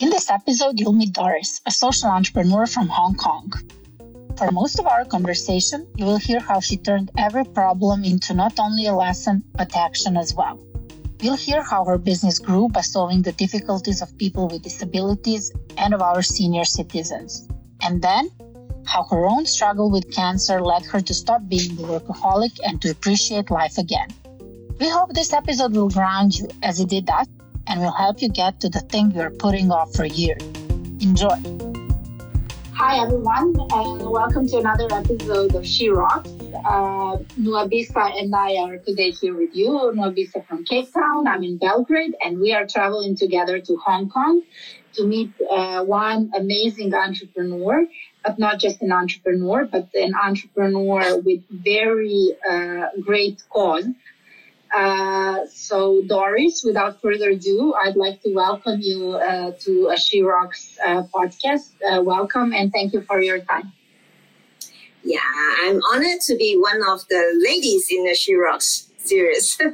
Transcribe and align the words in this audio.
In 0.00 0.10
this 0.10 0.30
episode, 0.30 0.78
you'll 0.78 0.92
meet 0.92 1.12
Doris, 1.12 1.60
a 1.66 1.72
social 1.72 2.08
entrepreneur 2.08 2.66
from 2.66 2.86
Hong 2.86 3.16
Kong. 3.16 3.52
For 4.36 4.52
most 4.52 4.78
of 4.78 4.86
our 4.86 5.04
conversation, 5.04 5.88
you 5.96 6.04
will 6.04 6.18
hear 6.18 6.38
how 6.38 6.60
she 6.60 6.76
turned 6.76 7.10
every 7.18 7.44
problem 7.44 8.04
into 8.04 8.32
not 8.32 8.60
only 8.60 8.86
a 8.86 8.94
lesson, 8.94 9.42
but 9.56 9.74
action 9.74 10.16
as 10.16 10.32
well. 10.32 10.56
You'll 11.20 11.34
hear 11.34 11.64
how 11.64 11.84
her 11.84 11.98
business 11.98 12.38
grew 12.38 12.68
by 12.68 12.82
solving 12.82 13.22
the 13.22 13.32
difficulties 13.32 14.00
of 14.00 14.16
people 14.18 14.46
with 14.46 14.62
disabilities 14.62 15.50
and 15.76 15.92
of 15.92 16.00
our 16.00 16.22
senior 16.22 16.64
citizens. 16.64 17.48
And 17.82 18.00
then, 18.00 18.30
how 18.84 19.02
her 19.10 19.26
own 19.26 19.46
struggle 19.46 19.90
with 19.90 20.14
cancer 20.14 20.62
led 20.62 20.84
her 20.84 21.00
to 21.00 21.12
stop 21.12 21.48
being 21.48 21.72
a 21.72 21.82
workaholic 21.82 22.56
and 22.64 22.80
to 22.82 22.90
appreciate 22.90 23.50
life 23.50 23.78
again. 23.78 24.10
We 24.78 24.88
hope 24.88 25.12
this 25.12 25.32
episode 25.32 25.74
will 25.74 25.90
ground 25.90 26.38
you 26.38 26.46
as 26.62 26.78
it 26.78 26.88
did 26.88 27.10
us 27.10 27.26
and 27.68 27.80
will 27.80 27.92
help 27.92 28.22
you 28.22 28.28
get 28.28 28.60
to 28.60 28.68
the 28.68 28.80
thing 28.80 29.10
you're 29.10 29.30
putting 29.30 29.70
off 29.70 29.94
for 29.94 30.06
years. 30.06 30.42
Enjoy. 31.00 31.38
Hi, 32.72 33.02
everyone, 33.02 33.56
and 33.72 34.08
welcome 34.08 34.46
to 34.48 34.58
another 34.58 34.86
episode 34.92 35.54
of 35.54 35.66
She 35.66 35.88
Rocks. 35.88 36.30
Uh, 36.30 37.18
Nuabisa 37.36 38.18
and 38.18 38.34
I 38.34 38.56
are 38.56 38.78
today 38.78 39.10
here 39.10 39.36
with 39.36 39.54
you. 39.54 39.68
Nuabisa 39.94 40.46
from 40.46 40.64
Cape 40.64 40.92
Town, 40.92 41.26
I'm 41.26 41.42
in 41.42 41.58
Belgrade, 41.58 42.14
and 42.24 42.38
we 42.38 42.52
are 42.54 42.66
traveling 42.66 43.16
together 43.16 43.58
to 43.58 43.76
Hong 43.84 44.08
Kong 44.08 44.42
to 44.94 45.06
meet 45.06 45.32
uh, 45.50 45.84
one 45.84 46.30
amazing 46.36 46.94
entrepreneur, 46.94 47.84
but 48.24 48.38
not 48.38 48.58
just 48.60 48.80
an 48.80 48.92
entrepreneur, 48.92 49.66
but 49.66 49.88
an 49.94 50.14
entrepreneur 50.14 51.18
with 51.18 51.40
very 51.50 52.30
uh, 52.48 52.86
great 53.00 53.42
cause. 53.50 53.86
Uh, 54.74 55.46
so, 55.50 56.02
Doris, 56.06 56.62
without 56.64 57.00
further 57.00 57.30
ado, 57.30 57.74
I'd 57.74 57.96
like 57.96 58.22
to 58.22 58.34
welcome 58.34 58.80
you 58.80 59.12
uh, 59.12 59.52
to 59.60 59.88
a 59.88 59.96
She 59.96 60.22
Rocks 60.22 60.76
uh, 60.84 61.04
podcast. 61.14 61.70
Uh, 61.82 62.02
welcome 62.02 62.52
and 62.52 62.72
thank 62.72 62.92
you 62.92 63.00
for 63.02 63.20
your 63.22 63.40
time. 63.40 63.72
Yeah, 65.02 65.20
I'm 65.62 65.80
honored 65.92 66.20
to 66.22 66.36
be 66.36 66.56
one 66.58 66.82
of 66.86 67.06
the 67.08 67.40
ladies 67.44 67.88
in 67.90 68.04
the 68.04 68.14
She 68.14 68.34
Rocks 68.34 68.90
series. 68.98 69.58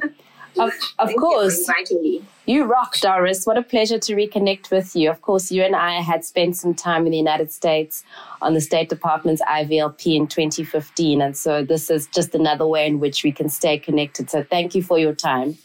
Of, 0.57 0.71
of 0.99 1.13
course. 1.17 1.67
You 1.67 1.73
inviting 1.75 2.01
me. 2.01 2.23
You 2.47 2.65
rock, 2.65 2.99
Doris. 2.99 3.45
What 3.45 3.57
a 3.57 3.63
pleasure 3.63 3.97
to 3.97 4.15
reconnect 4.15 4.69
with 4.69 4.95
you. 4.95 5.09
Of 5.09 5.23
course, 5.23 5.51
you 5.51 5.63
and 5.63 5.75
I 5.75 6.01
had 6.01 6.23
spent 6.23 6.55
some 6.55 6.75
time 6.75 7.05
in 7.05 7.11
the 7.11 7.17
United 7.17 7.51
States 7.51 8.03
on 8.39 8.53
the 8.53 8.61
State 8.61 8.87
Department's 8.87 9.41
IVLP 9.41 10.15
in 10.15 10.27
2015. 10.27 11.21
And 11.21 11.35
so 11.35 11.63
this 11.63 11.89
is 11.89 12.05
just 12.07 12.35
another 12.35 12.67
way 12.67 12.85
in 12.85 12.99
which 12.99 13.23
we 13.23 13.31
can 13.31 13.49
stay 13.49 13.79
connected. 13.79 14.29
So 14.29 14.43
thank 14.43 14.75
you 14.75 14.83
for 14.83 14.99
your 14.99 15.15
time. 15.15 15.57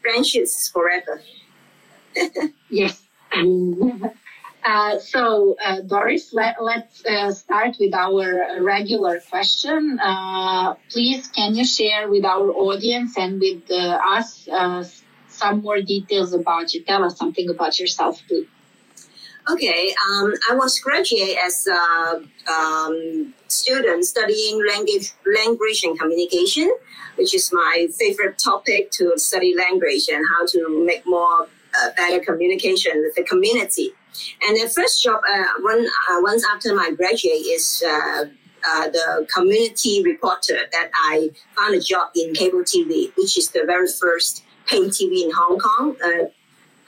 Friendships 0.00 0.68
forever. 0.68 1.22
yes. 2.70 3.02
Uh, 4.64 4.98
so, 4.98 5.56
uh, 5.64 5.80
Doris, 5.82 6.32
let, 6.34 6.56
us 6.58 7.04
uh, 7.06 7.32
start 7.32 7.76
with 7.78 7.94
our 7.94 8.62
regular 8.62 9.20
question. 9.30 9.98
Uh, 10.00 10.74
please, 10.90 11.28
can 11.28 11.54
you 11.54 11.64
share 11.64 12.08
with 12.08 12.24
our 12.24 12.50
audience 12.50 13.16
and 13.16 13.40
with 13.40 13.70
uh, 13.70 13.98
us 14.04 14.48
some 15.28 15.62
more 15.62 15.80
details 15.80 16.32
about 16.32 16.74
you? 16.74 16.82
Tell 16.82 17.04
us 17.04 17.16
something 17.16 17.48
about 17.48 17.78
yourself, 17.78 18.20
too. 18.28 18.46
Okay, 19.50 19.94
um, 20.10 20.34
I 20.50 20.54
was 20.54 20.78
graduate 20.80 21.38
as 21.42 21.66
a 21.66 22.22
um, 22.52 23.32
student 23.46 24.04
studying 24.04 24.62
language, 24.66 25.12
language 25.24 25.84
and 25.84 25.98
communication, 25.98 26.70
which 27.16 27.34
is 27.34 27.50
my 27.52 27.88
favorite 27.98 28.36
topic 28.38 28.90
to 28.92 29.14
study 29.16 29.54
language 29.56 30.08
and 30.12 30.22
how 30.36 30.44
to 30.48 30.84
make 30.84 31.06
more 31.06 31.48
better 31.96 32.22
communication 32.22 32.92
with 33.02 33.14
the 33.14 33.22
community. 33.22 33.92
And 34.42 34.56
the 34.56 34.68
first 34.68 35.02
job, 35.02 35.20
uh, 35.28 35.44
one, 35.60 35.86
uh, 35.86 36.20
once 36.20 36.44
after 36.52 36.74
my 36.74 36.90
graduate, 36.90 37.46
is 37.46 37.82
uh, 37.86 38.24
uh, 38.66 38.88
the 38.90 39.26
community 39.32 40.02
reporter 40.02 40.58
that 40.72 40.90
I 40.94 41.30
found 41.56 41.74
a 41.74 41.80
job 41.80 42.10
in 42.14 42.34
cable 42.34 42.60
TV, 42.60 43.12
which 43.16 43.38
is 43.38 43.50
the 43.50 43.62
very 43.66 43.88
first 43.88 44.44
paid 44.66 44.90
TV 44.90 45.24
in 45.24 45.30
Hong 45.30 45.58
Kong. 45.58 45.96
Uh, 46.04 46.24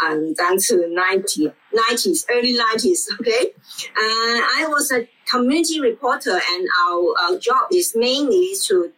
um, 0.03 0.33
down 0.33 0.57
to 0.57 0.89
90, 0.89 1.53
90s, 1.75 2.25
early 2.31 2.57
90s, 2.57 3.01
okay? 3.21 3.53
Uh, 3.85 4.41
I 4.57 4.65
was 4.67 4.91
a 4.91 5.07
community 5.31 5.79
reporter 5.79 6.41
and 6.53 6.69
our, 6.87 7.15
our 7.21 7.39
job 7.39 7.67
is 7.71 7.93
mainly 7.95 8.55
to 8.63 8.91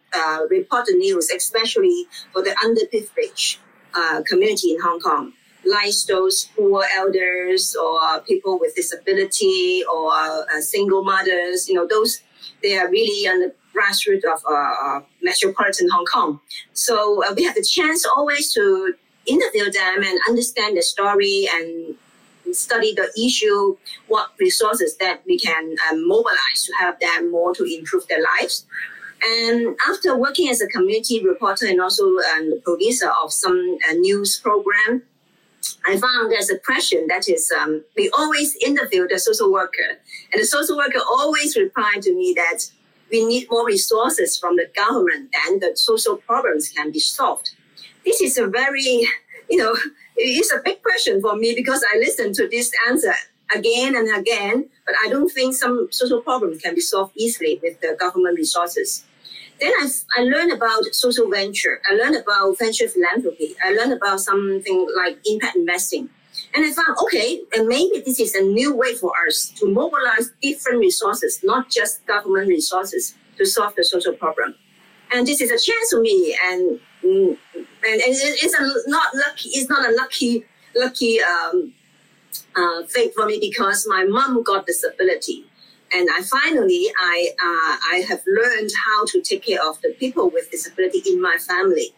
report 0.49 0.85
the 0.85 0.93
news, 0.93 1.29
especially 1.29 2.05
for 2.31 2.41
the 2.41 2.51
underprivileged 2.63 3.57
community 4.29 4.71
in 4.71 4.79
Hong 4.79 5.01
Kong 5.01 5.33
those 6.05 6.49
poor 6.55 6.83
elders 6.95 7.75
or 7.75 8.21
people 8.21 8.59
with 8.59 8.75
disability 8.75 9.83
or 9.91 10.13
uh, 10.13 10.61
single 10.61 11.03
mothers, 11.03 11.67
you 11.67 11.75
know, 11.75 11.87
those, 11.87 12.21
they 12.61 12.77
are 12.77 12.89
really 12.89 13.27
on 13.27 13.39
the 13.39 13.53
grassroots 13.73 14.23
of 14.25 14.43
uh, 14.49 14.53
uh, 14.53 15.01
metropolitan 15.21 15.89
Hong 15.89 16.05
Kong. 16.05 16.39
So 16.73 17.23
uh, 17.23 17.33
we 17.35 17.43
have 17.43 17.55
the 17.55 17.63
chance 17.63 18.05
always 18.15 18.53
to 18.53 18.93
interview 19.25 19.71
them 19.71 20.03
and 20.03 20.19
understand 20.27 20.77
the 20.77 20.81
story 20.81 21.47
and 21.53 21.95
study 22.51 22.93
the 22.93 23.09
issue, 23.25 23.77
what 24.07 24.31
resources 24.39 24.97
that 24.97 25.21
we 25.25 25.39
can 25.39 25.75
um, 25.89 26.07
mobilize 26.07 26.65
to 26.65 26.73
help 26.79 26.99
them 26.99 27.31
more 27.31 27.55
to 27.55 27.63
improve 27.63 28.07
their 28.07 28.21
lives. 28.21 28.65
And 29.25 29.77
after 29.89 30.17
working 30.17 30.49
as 30.49 30.61
a 30.61 30.67
community 30.67 31.23
reporter 31.23 31.65
and 31.65 31.79
also 31.79 32.03
um, 32.35 32.59
producer 32.63 33.09
of 33.23 33.31
some 33.31 33.77
uh, 33.89 33.93
news 33.93 34.37
program, 34.37 35.03
I 35.85 35.97
found 35.97 36.31
there's 36.31 36.49
a 36.49 36.59
question 36.59 37.07
that 37.07 37.27
is, 37.27 37.51
um, 37.51 37.83
we 37.97 38.09
always 38.17 38.55
interview 38.65 39.07
the 39.07 39.19
social 39.19 39.51
worker, 39.51 39.99
and 40.31 40.41
the 40.41 40.45
social 40.45 40.77
worker 40.77 40.99
always 41.09 41.57
replied 41.57 42.01
to 42.03 42.13
me 42.13 42.33
that 42.35 42.63
we 43.11 43.25
need 43.25 43.47
more 43.51 43.65
resources 43.65 44.37
from 44.37 44.55
the 44.55 44.67
government, 44.75 45.29
and 45.45 45.61
the 45.61 45.75
social 45.75 46.17
problems 46.17 46.69
can 46.69 46.91
be 46.91 46.99
solved. 46.99 47.51
This 48.05 48.21
is 48.21 48.37
a 48.37 48.47
very, 48.47 49.07
you 49.49 49.57
know, 49.57 49.75
it's 50.15 50.53
a 50.53 50.61
big 50.63 50.81
question 50.83 51.21
for 51.21 51.35
me 51.35 51.53
because 51.55 51.83
I 51.93 51.97
listen 51.97 52.33
to 52.33 52.47
this 52.47 52.71
answer 52.87 53.13
again 53.53 53.95
and 53.95 54.15
again, 54.15 54.69
but 54.85 54.95
I 55.03 55.09
don't 55.09 55.29
think 55.29 55.53
some 55.53 55.87
social 55.91 56.21
problems 56.21 56.61
can 56.61 56.75
be 56.75 56.81
solved 56.81 57.13
easily 57.15 57.59
with 57.61 57.79
the 57.81 57.95
government 57.99 58.37
resources. 58.37 59.03
Then 59.63 59.71
I, 59.79 59.87
I 60.17 60.23
learned 60.23 60.51
about 60.51 60.83
social 60.93 61.29
venture. 61.29 61.79
I 61.89 61.95
learned 61.95 62.17
about 62.17 62.59
venture 62.59 62.89
philanthropy. 62.89 63.55
I 63.63 63.71
learned 63.71 63.93
about 63.93 64.19
something 64.19 64.87
like 64.97 65.17
impact 65.25 65.55
investing. 65.55 66.09
And 66.53 66.65
I 66.65 66.71
found, 66.73 66.97
okay, 67.03 67.39
and 67.55 67.69
maybe 67.69 68.03
this 68.05 68.19
is 68.19 68.35
a 68.35 68.41
new 68.41 68.75
way 68.75 68.93
for 68.95 69.13
us 69.25 69.53
to 69.59 69.71
mobilize 69.71 70.31
different 70.41 70.79
resources, 70.79 71.39
not 71.45 71.69
just 71.69 72.05
government 72.05 72.49
resources, 72.49 73.15
to 73.37 73.45
solve 73.45 73.73
the 73.75 73.85
social 73.85 74.11
problem. 74.11 74.53
And 75.13 75.25
this 75.25 75.39
is 75.39 75.49
a 75.49 75.57
chance 75.57 75.91
for 75.91 76.01
me. 76.01 76.37
And, 76.43 76.81
and, 77.03 77.37
and 77.83 78.11
it's 78.43 78.53
a 78.53 78.89
not 78.89 79.15
lucky, 79.15 79.47
it's 79.53 79.69
not 79.69 79.89
a 79.89 79.95
lucky, 79.95 80.43
lucky 80.75 81.21
um, 81.21 81.73
uh, 82.57 82.83
fate 82.89 83.13
for 83.15 83.25
me 83.27 83.39
because 83.39 83.87
my 83.89 84.03
mom 84.03 84.43
got 84.43 84.65
disability 84.65 85.45
and 85.93 86.09
I 86.11 86.21
finally 86.21 86.87
I 86.99 87.29
uh, 87.31 87.77
I 87.93 88.05
have 88.07 88.21
learned 88.25 88.71
how 88.85 89.05
to 89.05 89.21
take 89.21 89.43
care 89.45 89.63
of 89.67 89.79
the 89.81 89.93
people 89.99 90.29
with 90.29 90.49
disability 90.51 91.01
in 91.07 91.21
my 91.21 91.37
family. 91.47 91.93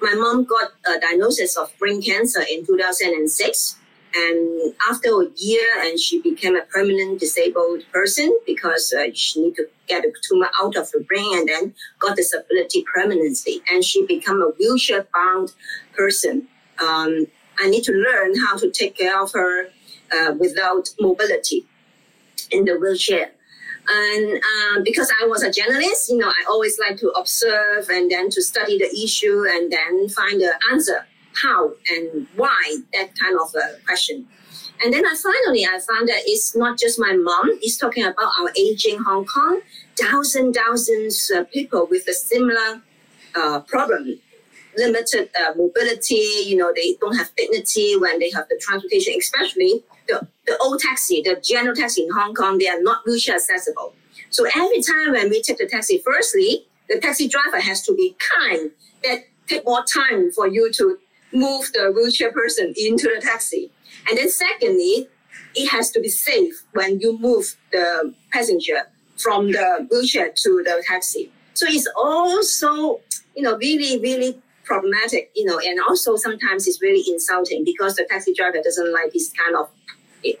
My 0.00 0.14
mom 0.14 0.44
got 0.44 0.72
a 0.86 1.00
diagnosis 1.00 1.56
of 1.56 1.72
brain 1.78 2.02
cancer 2.02 2.42
in 2.50 2.66
2006, 2.66 3.76
and 4.14 4.74
after 4.88 5.08
a 5.08 5.26
year, 5.36 5.66
and 5.80 5.98
she 5.98 6.20
became 6.20 6.56
a 6.56 6.62
permanent 6.62 7.20
disabled 7.20 7.82
person 7.92 8.36
because 8.46 8.92
uh, 8.92 9.08
she 9.14 9.42
need 9.42 9.54
to 9.56 9.66
get 9.86 10.04
a 10.04 10.12
tumor 10.26 10.50
out 10.60 10.76
of 10.76 10.90
her 10.92 11.00
brain, 11.00 11.38
and 11.38 11.48
then 11.48 11.74
got 11.98 12.16
disability 12.16 12.84
permanently, 12.94 13.60
and 13.70 13.84
she 13.84 14.06
become 14.06 14.42
a 14.42 14.50
wheelchair 14.58 15.06
bound 15.14 15.52
person. 15.94 16.48
Um, 16.82 17.26
I 17.58 17.70
need 17.70 17.84
to 17.84 17.92
learn 17.92 18.38
how 18.38 18.56
to 18.58 18.70
take 18.70 18.96
care 18.96 19.20
of 19.22 19.32
her 19.32 19.68
uh, 20.12 20.32
without 20.38 20.90
mobility 21.00 21.66
in 22.50 22.64
the 22.64 22.78
wheelchair. 22.78 23.30
And 23.88 24.40
um, 24.42 24.82
because 24.82 25.12
I 25.22 25.26
was 25.26 25.42
a 25.42 25.50
journalist, 25.50 26.10
you 26.10 26.18
know, 26.18 26.28
I 26.28 26.44
always 26.48 26.78
like 26.78 26.96
to 26.98 27.10
observe 27.10 27.88
and 27.88 28.10
then 28.10 28.30
to 28.30 28.42
study 28.42 28.78
the 28.78 28.90
issue 29.02 29.44
and 29.48 29.70
then 29.70 30.08
find 30.08 30.40
the 30.40 30.52
answer, 30.72 31.06
how 31.34 31.72
and 31.88 32.26
why 32.34 32.76
that 32.92 33.18
kind 33.18 33.38
of 33.40 33.54
a 33.54 33.78
question. 33.84 34.26
And 34.82 34.92
then 34.92 35.06
I 35.06 35.14
finally 35.22 35.64
I 35.64 35.78
found 35.78 36.08
that 36.08 36.22
it's 36.26 36.54
not 36.56 36.78
just 36.78 36.98
my 36.98 37.12
mom. 37.14 37.50
It's 37.62 37.76
talking 37.76 38.04
about 38.04 38.30
our 38.40 38.50
aging 38.58 38.98
Hong 38.98 39.24
Kong, 39.24 39.60
thousands, 39.98 40.56
thousands 40.56 41.30
of 41.30 41.50
people 41.50 41.86
with 41.90 42.06
a 42.08 42.12
similar 42.12 42.82
uh, 43.34 43.60
problem, 43.60 44.20
limited 44.76 45.30
uh, 45.40 45.54
mobility. 45.56 46.28
You 46.44 46.56
know, 46.56 46.72
they 46.74 46.96
don't 47.00 47.16
have 47.16 47.30
dignity 47.36 47.96
when 47.96 48.18
they 48.18 48.30
have 48.30 48.48
the 48.48 48.60
transportation, 48.60 49.14
especially 49.18 49.84
the, 50.08 50.26
the 50.46 50.56
old 50.58 50.80
taxi, 50.80 51.22
the 51.22 51.40
general 51.42 51.74
taxi 51.74 52.02
in 52.02 52.10
Hong 52.12 52.34
Kong, 52.34 52.58
they 52.58 52.68
are 52.68 52.80
not 52.80 53.04
wheelchair 53.06 53.36
accessible. 53.36 53.94
So 54.30 54.46
every 54.54 54.82
time 54.82 55.12
when 55.12 55.30
we 55.30 55.42
take 55.42 55.58
the 55.58 55.66
taxi, 55.66 56.02
firstly, 56.04 56.66
the 56.88 56.98
taxi 57.00 57.28
driver 57.28 57.60
has 57.60 57.82
to 57.82 57.94
be 57.94 58.16
kind. 58.18 58.70
That 59.02 59.24
take 59.46 59.64
more 59.64 59.84
time 59.84 60.32
for 60.32 60.48
you 60.48 60.72
to 60.72 60.98
move 61.32 61.70
the 61.72 61.92
wheelchair 61.94 62.32
person 62.32 62.72
into 62.76 63.10
the 63.14 63.20
taxi. 63.20 63.70
And 64.08 64.18
then 64.18 64.30
secondly, 64.30 65.08
it 65.54 65.68
has 65.68 65.90
to 65.92 66.00
be 66.00 66.08
safe 66.08 66.64
when 66.72 67.00
you 67.00 67.18
move 67.18 67.56
the 67.72 68.14
passenger 68.32 68.82
from 69.16 69.52
the 69.52 69.86
wheelchair 69.90 70.32
to 70.34 70.62
the 70.64 70.82
taxi. 70.86 71.30
So 71.54 71.66
it's 71.68 71.88
also, 71.96 73.00
you 73.34 73.42
know, 73.42 73.56
really, 73.56 73.98
really 74.00 74.40
problematic, 74.66 75.30
you 75.34 75.44
know, 75.44 75.58
and 75.58 75.80
also 75.88 76.16
sometimes 76.16 76.66
it's 76.66 76.82
really 76.82 77.04
insulting 77.08 77.64
because 77.64 77.94
the 77.94 78.04
taxi 78.10 78.34
driver 78.34 78.58
doesn't 78.62 78.92
like 78.92 79.12
this 79.12 79.32
kind 79.32 79.56
of 79.56 79.70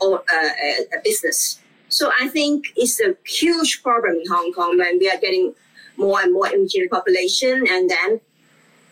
uh, 0.02 0.16
uh, 0.16 0.98
business. 1.04 1.60
So 1.88 2.10
I 2.20 2.28
think 2.28 2.66
it's 2.76 3.00
a 3.00 3.14
huge 3.24 3.82
problem 3.82 4.16
in 4.16 4.26
Hong 4.28 4.52
Kong 4.52 4.76
when 4.76 4.98
we 4.98 5.08
are 5.08 5.18
getting 5.18 5.54
more 5.96 6.20
and 6.20 6.32
more 6.32 6.48
aging 6.48 6.88
population, 6.90 7.64
and 7.70 7.88
then 7.88 8.20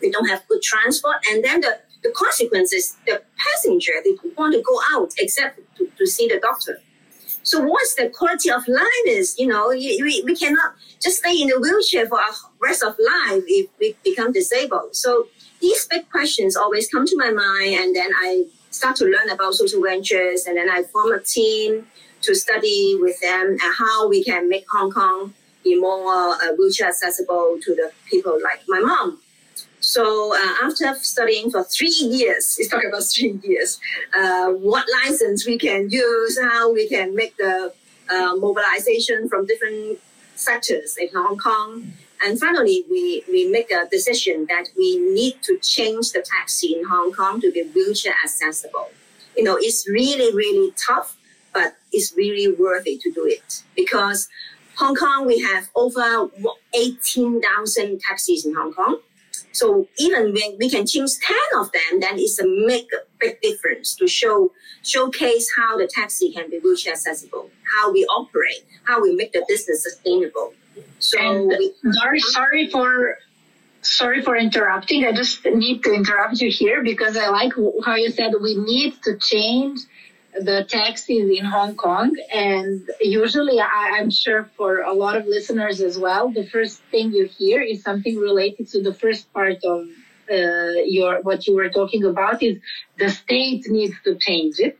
we 0.01 0.09
don't 0.09 0.27
have 0.27 0.41
good 0.47 0.61
transport, 0.61 1.17
and 1.29 1.43
then 1.43 1.61
the 1.61 1.77
the 2.05 2.11
consequences, 2.11 2.95
the 3.07 3.21
passenger 3.37 3.93
they 4.03 4.15
want 4.37 4.53
to 4.53 4.61
go 4.61 4.79
out 4.93 5.11
except 5.17 5.59
to, 5.77 5.89
to 5.97 6.05
see 6.05 6.27
the 6.27 6.39
doctor. 6.39 6.79
So 7.45 7.61
what's 7.61 7.93
the 7.93 8.09
quality 8.09 8.49
of 8.49 8.67
life 8.67 9.05
is, 9.05 9.37
you 9.37 9.45
know, 9.45 9.69
we, 9.69 10.23
we 10.25 10.35
cannot 10.35 10.73
just 10.99 11.19
stay 11.19 11.39
in 11.39 11.51
a 11.51 11.59
wheelchair 11.59 12.07
for 12.07 12.19
our 12.19 12.33
rest 12.59 12.83
of 12.83 12.95
life 12.99 13.43
if 13.47 13.69
we 13.79 13.95
become 14.03 14.31
disabled. 14.31 14.95
So 14.95 15.27
these 15.61 15.85
big 15.85 16.09
questions 16.09 16.55
always 16.55 16.89
come 16.89 17.05
to 17.05 17.15
my 17.17 17.29
mind 17.29 17.75
and 17.75 17.95
then 17.95 18.09
I 18.17 18.45
start 18.71 18.95
to 18.97 19.05
learn 19.05 19.29
about 19.29 19.53
social 19.53 19.81
ventures 19.81 20.47
and 20.47 20.57
then 20.57 20.69
I 20.71 20.83
form 20.83 21.13
a 21.13 21.19
team 21.19 21.85
to 22.21 22.33
study 22.33 22.97
with 22.99 23.19
them 23.21 23.57
and 23.61 23.73
how 23.77 24.09
we 24.09 24.23
can 24.23 24.49
make 24.49 24.65
Hong 24.71 24.91
Kong 24.91 25.33
be 25.63 25.79
more 25.79 26.33
uh, 26.33 26.53
wheelchair 26.57 26.87
accessible 26.87 27.59
to 27.61 27.75
the 27.75 27.91
people 28.09 28.39
like 28.43 28.61
my 28.67 28.79
mom. 28.79 29.21
So 29.85 30.33
uh, 30.33 30.65
after 30.65 30.95
studying 31.03 31.51
for 31.51 31.63
three 31.63 31.89
years, 31.89 32.57
let's 32.57 32.69
talk 32.71 32.83
about 32.83 33.03
three 33.03 33.39
years, 33.43 33.79
uh, 34.17 34.49
what 34.49 34.83
license 35.03 35.45
we 35.45 35.59
can 35.59 35.91
use, 35.91 36.39
how 36.41 36.73
we 36.73 36.89
can 36.89 37.15
make 37.15 37.37
the 37.37 37.71
uh, 38.09 38.35
mobilization 38.35 39.29
from 39.29 39.45
different 39.45 39.99
sectors 40.33 40.97
in 40.97 41.09
Hong 41.13 41.37
Kong. 41.37 41.93
And 42.23 42.39
finally, 42.39 42.83
we, 42.89 43.23
we 43.29 43.45
make 43.45 43.69
a 43.69 43.87
decision 43.91 44.47
that 44.49 44.69
we 44.75 44.97
need 44.97 45.43
to 45.43 45.59
change 45.59 46.13
the 46.13 46.25
taxi 46.33 46.75
in 46.75 46.83
Hong 46.85 47.13
Kong 47.13 47.39
to 47.41 47.51
be 47.51 47.61
wheelchair 47.75 48.15
accessible. 48.23 48.89
You 49.37 49.43
know, 49.43 49.55
it's 49.55 49.87
really, 49.87 50.33
really 50.35 50.73
tough, 50.83 51.15
but 51.53 51.75
it's 51.91 52.11
really 52.17 52.51
worthy 52.51 52.97
to 52.97 53.11
do 53.11 53.27
it 53.27 53.61
because 53.75 54.29
Hong 54.77 54.95
Kong, 54.95 55.27
we 55.27 55.39
have 55.41 55.69
over 55.75 56.27
18,000 56.73 57.99
taxis 57.99 58.47
in 58.47 58.55
Hong 58.55 58.73
Kong 58.73 58.99
so 59.55 59.87
even 59.97 60.33
when 60.33 60.57
we 60.59 60.69
can 60.69 60.85
choose 60.85 61.17
10 61.17 61.37
of 61.61 61.71
them, 61.71 62.01
then 62.01 62.15
it's 62.19 62.37
a 62.39 62.45
make 62.45 62.89
a 62.93 63.05
big 63.19 63.39
difference 63.41 63.95
to 63.95 64.05
show 64.05 64.51
showcase 64.83 65.49
how 65.55 65.77
the 65.77 65.87
taxi 65.87 66.33
can 66.33 66.49
be 66.49 66.59
wheelchair 66.59 66.91
accessible, 66.91 67.49
how 67.73 67.89
we 67.89 68.05
operate, 68.05 68.65
how 68.83 69.01
we 69.01 69.15
make 69.15 69.31
the 69.31 69.45
business 69.47 69.83
sustainable. 69.83 70.53
So 70.99 71.17
and 71.17 71.47
we, 71.47 71.73
uh, 71.87 71.91
sorry, 71.93 72.19
sorry 72.19 72.69
for 72.69 73.17
sorry 73.81 74.21
for 74.21 74.35
interrupting. 74.35 75.05
I 75.05 75.13
just 75.13 75.45
need 75.45 75.83
to 75.83 75.93
interrupt 75.93 76.41
you 76.41 76.51
here 76.51 76.83
because 76.83 77.15
I 77.15 77.29
like 77.29 77.53
how 77.85 77.95
you 77.95 78.11
said 78.11 78.33
we 78.41 78.55
need 78.55 79.01
to 79.03 79.17
change 79.17 79.79
the 80.39 80.65
taxis 80.67 81.29
in 81.37 81.45
Hong 81.45 81.75
Kong. 81.75 82.15
And 82.33 82.89
usually, 82.99 83.59
I, 83.59 83.97
am 83.99 84.09
sure 84.09 84.49
for 84.57 84.81
a 84.81 84.93
lot 84.93 85.15
of 85.15 85.25
listeners 85.25 85.81
as 85.81 85.97
well, 85.97 86.29
the 86.29 86.47
first 86.47 86.81
thing 86.91 87.11
you 87.11 87.25
hear 87.25 87.61
is 87.61 87.83
something 87.83 88.17
related 88.17 88.67
to 88.69 88.81
the 88.81 88.93
first 88.93 89.31
part 89.33 89.63
of 89.63 89.87
uh, 90.31 90.81
your 90.85 91.21
what 91.21 91.47
you 91.47 91.55
were 91.55 91.69
talking 91.69 92.03
about 92.05 92.41
is 92.41 92.57
the 92.97 93.09
state 93.09 93.65
needs 93.67 93.95
to 94.03 94.15
change 94.15 94.59
it, 94.59 94.77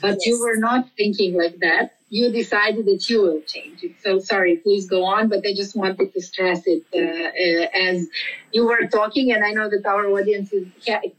but 0.00 0.16
yes. 0.16 0.26
you 0.26 0.40
were 0.40 0.56
not 0.56 0.88
thinking 0.96 1.34
like 1.34 1.58
that 1.60 1.98
you 2.10 2.32
decided 2.32 2.86
that 2.86 3.08
you 3.10 3.20
will 3.20 3.40
change 3.42 3.82
it. 3.82 3.92
So 4.02 4.18
sorry, 4.18 4.56
please 4.56 4.88
go 4.88 5.04
on, 5.04 5.28
but 5.28 5.44
I 5.46 5.52
just 5.54 5.76
wanted 5.76 6.12
to 6.12 6.20
stress 6.20 6.62
it 6.66 6.84
uh, 6.94 6.98
uh, 6.98 7.88
as 7.88 8.08
you 8.52 8.66
were 8.66 8.86
talking, 8.86 9.32
and 9.32 9.44
I 9.44 9.50
know 9.50 9.68
that 9.68 9.84
our 9.84 10.06
audience 10.06 10.52
is, 10.52 10.66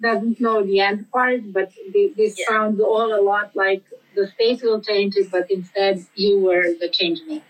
doesn't 0.02 0.42
know 0.42 0.64
the 0.64 0.80
end 0.80 1.12
part, 1.12 1.42
but 1.54 1.72
this 1.94 2.40
yeah. 2.40 2.46
sounds 2.48 2.80
all 2.80 3.14
a 3.14 3.22
lot 3.22 3.56
like 3.56 3.84
the 4.16 4.28
state 4.28 4.64
will 4.64 4.81
change 4.81 5.16
it, 5.16 5.30
but 5.31 5.50
instead 5.52 6.06
you 6.16 6.40
were 6.40 6.74
the 6.80 6.90
change 6.90 7.20
maker. 7.28 7.44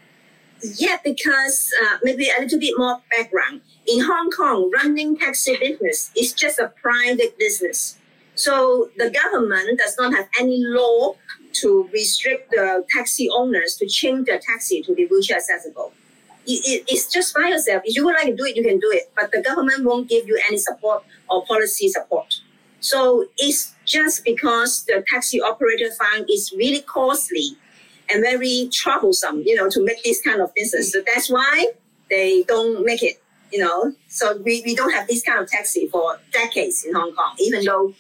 Yeah, 0.61 0.97
because 1.03 1.73
uh, 1.83 1.97
maybe 2.03 2.29
a 2.38 2.41
little 2.41 2.59
bit 2.59 2.73
more 2.77 3.01
background. 3.09 3.61
In 3.88 4.01
Hong 4.01 4.29
Kong, 4.29 4.69
running 4.73 5.17
taxi 5.17 5.57
business 5.57 6.11
is 6.15 6.33
just 6.33 6.59
a 6.59 6.67
private 6.81 7.38
business. 7.38 7.97
So 8.35 8.89
the 8.97 9.09
government 9.09 9.79
does 9.79 9.97
not 9.97 10.13
have 10.13 10.27
any 10.39 10.63
law 10.63 11.15
to 11.53 11.89
restrict 11.91 12.51
the 12.51 12.85
taxi 12.89 13.29
owners 13.29 13.75
to 13.77 13.88
change 13.88 14.27
their 14.27 14.39
taxi 14.39 14.81
to 14.83 14.94
be 14.94 15.06
wheelchair 15.07 15.38
accessible. 15.38 15.94
It, 16.45 16.61
it, 16.65 16.85
it's 16.88 17.11
just 17.11 17.35
by 17.35 17.50
yourself. 17.50 17.83
If 17.85 17.95
you 17.95 18.06
would 18.06 18.15
like 18.15 18.27
to 18.27 18.35
do 18.35 18.45
it, 18.45 18.56
you 18.56 18.63
can 18.63 18.79
do 18.79 18.91
it, 18.91 19.11
but 19.15 19.31
the 19.31 19.41
government 19.41 19.83
won't 19.83 20.07
give 20.07 20.27
you 20.27 20.39
any 20.47 20.57
support 20.57 21.03
or 21.29 21.45
policy 21.45 21.89
support. 21.89 22.39
So 22.79 23.25
it's 23.38 23.75
just 23.85 24.23
because 24.23 24.85
the 24.85 25.03
taxi 25.07 25.41
operator 25.41 25.91
fund 25.91 26.25
is 26.29 26.53
really 26.56 26.81
costly 26.81 27.57
and 28.11 28.21
very 28.21 28.69
troublesome, 28.71 29.44
you 29.45 29.56
know, 29.56 29.69
to 29.69 29.83
make 29.83 30.03
this 30.03 30.21
kind 30.21 30.41
of 30.41 30.53
business. 30.53 30.91
So 30.91 31.01
that's 31.13 31.29
why 31.29 31.67
they 32.09 32.44
don't 32.44 32.85
make 32.85 33.03
it, 33.03 33.21
you 33.51 33.59
know. 33.59 33.94
So 34.07 34.38
we, 34.38 34.61
we 34.65 34.75
don't 34.75 34.91
have 34.91 35.07
this 35.07 35.23
kind 35.23 35.39
of 35.39 35.47
taxi 35.47 35.88
for 35.88 36.19
decades 36.31 36.83
in 36.85 36.94
Hong 36.94 37.13
Kong, 37.13 37.35
even 37.39 37.63
though 37.65 37.94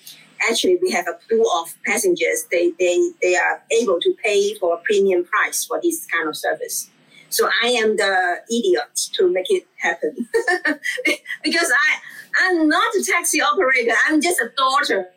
actually 0.49 0.77
we 0.81 0.91
have 0.91 1.07
a 1.07 1.17
pool 1.29 1.45
of 1.61 1.73
passengers. 1.85 2.45
They, 2.51 2.71
they, 2.79 3.11
they 3.21 3.35
are 3.35 3.61
able 3.71 3.99
to 3.99 4.15
pay 4.23 4.55
for 4.55 4.75
a 4.75 4.77
premium 4.83 5.25
price 5.25 5.65
for 5.65 5.79
this 5.81 6.05
kind 6.05 6.27
of 6.27 6.35
service. 6.35 6.89
So 7.29 7.47
I 7.63 7.67
am 7.67 7.95
the 7.95 8.37
idiot 8.49 9.09
to 9.13 9.31
make 9.31 9.45
it 9.49 9.67
happen 9.77 10.15
because 11.43 11.71
I, 11.71 12.47
I'm 12.47 12.67
not 12.67 12.95
a 12.95 13.03
taxi 13.03 13.39
operator. 13.39 13.93
I'm 14.07 14.19
just 14.19 14.41
a 14.41 14.51
daughter, 14.57 15.09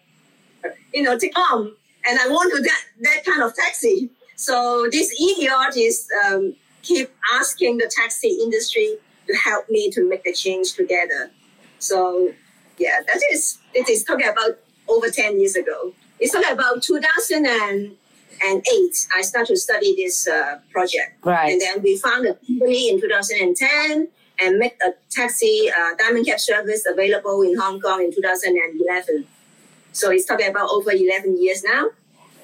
you 0.93 1.03
know, 1.03 1.19
to 1.19 1.29
come 1.31 1.75
and 2.07 2.19
I 2.19 2.29
want 2.29 2.53
to 2.55 2.63
that, 2.63 2.83
that 3.01 3.25
kind 3.25 3.43
of 3.43 3.55
taxi. 3.55 4.11
So 4.43 4.89
this 4.91 5.09
idiot 5.13 5.77
is 5.77 6.09
um, 6.27 6.57
keep 6.83 7.09
asking 7.33 7.79
the 7.79 7.89
taxi 7.89 8.41
industry 8.43 8.97
to 9.29 9.35
help 9.37 9.71
me 9.71 9.89
to 9.91 10.03
make 10.09 10.25
the 10.25 10.33
change 10.33 10.73
together. 10.73 11.31
So 11.79 12.33
yeah, 12.77 12.99
that 13.07 13.21
is 13.31 13.59
it 13.73 13.89
is 13.89 14.03
talking 14.03 14.27
about 14.27 14.59
over 14.89 15.11
10 15.11 15.39
years 15.39 15.55
ago. 15.55 15.95
It's 16.19 16.33
talking 16.33 16.51
about 16.51 16.83
2008. 16.83 17.97
I 19.15 19.23
started 19.23 19.55
to 19.55 19.57
study 19.57 19.95
this 19.95 20.27
uh, 20.27 20.59
project. 20.73 21.25
Right. 21.25 21.53
And 21.53 21.61
then 21.61 21.81
we 21.81 21.99
found 21.99 22.27
a 22.27 22.35
company 22.35 22.91
in 22.91 23.01
2010 23.01 24.09
and 24.41 24.59
make 24.59 24.77
a 24.85 24.91
taxi 25.09 25.71
uh, 25.71 25.95
diamond 26.01 26.27
cab 26.27 26.41
service 26.41 26.85
available 26.85 27.43
in 27.43 27.57
Hong 27.57 27.81
Kong 27.81 28.03
in 28.03 28.13
2011. 28.13 29.25
So 29.93 30.11
it's 30.11 30.25
talking 30.25 30.49
about 30.51 30.69
over 30.71 30.91
11 30.91 31.41
years 31.41 31.63
now. 31.63 31.91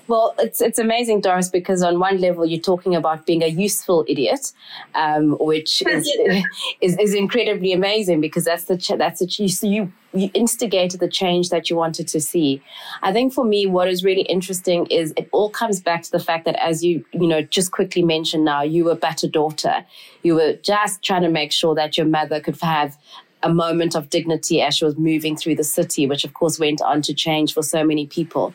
Well, 0.09 0.35
it's 0.39 0.63
it's 0.63 0.79
amazing, 0.79 1.21
Doris, 1.21 1.51
because 1.51 1.83
on 1.83 1.99
one 1.99 2.19
level 2.19 2.47
you're 2.47 2.61
talking 2.61 2.97
about 2.97 3.27
being 3.27 3.43
a 3.43 3.47
useful 3.47 4.07
idiot, 4.09 4.53
um, 4.95 5.37
which 5.39 5.83
is, 5.87 6.11
is, 6.81 6.97
is 6.99 7.15
incredibly 7.15 7.73
amazing 7.75 8.23
because 8.23 8.45
that's 8.45 8.65
the 8.65 8.79
ch- 8.79 8.97
that's 8.97 9.21
the 9.21 9.27
ch- 9.27 9.53
so 9.53 9.67
you 9.67 9.93
you 10.15 10.31
instigated 10.33 11.01
the 11.01 11.09
change 11.09 11.51
that 11.51 11.69
you 11.69 11.77
wanted 11.77 12.09
to 12.09 12.21
see. 12.21 12.63
I 13.03 13.13
think 13.13 13.35
for 13.35 13.45
me, 13.45 13.67
what 13.67 13.89
is 13.89 14.03
really 14.03 14.23
interesting 14.23 14.87
is 14.87 15.13
it 15.19 15.29
all 15.31 15.51
comes 15.51 15.79
back 15.81 16.03
to 16.05 16.11
the 16.11 16.19
fact 16.19 16.47
that, 16.47 16.57
as 16.57 16.83
you 16.83 17.05
you 17.13 17.27
know 17.27 17.43
just 17.43 17.73
quickly 17.73 18.03
mentioned, 18.03 18.47
now 18.47 18.63
you 18.63 18.85
were 18.87 18.95
but 18.97 19.23
a 19.23 19.29
daughter. 19.29 19.85
You 20.23 20.37
were 20.37 20.55
just 20.55 21.03
trying 21.03 21.23
to 21.23 21.29
make 21.29 21.53
sure 21.53 21.75
that 21.75 21.99
your 21.99 22.07
mother 22.07 22.41
could 22.41 22.59
have 22.63 22.97
a 23.43 23.49
moment 23.49 23.95
of 23.95 24.11
dignity 24.11 24.61
as 24.61 24.77
she 24.77 24.85
was 24.85 24.97
moving 24.97 25.37
through 25.37 25.55
the 25.55 25.65
city, 25.65 26.07
which 26.07 26.25
of 26.25 26.35
course 26.35 26.59
went 26.59 26.83
on 26.83 27.03
to 27.03 27.15
change 27.15 27.55
for 27.55 27.63
so 27.63 27.85
many 27.85 28.07
people. 28.07 28.53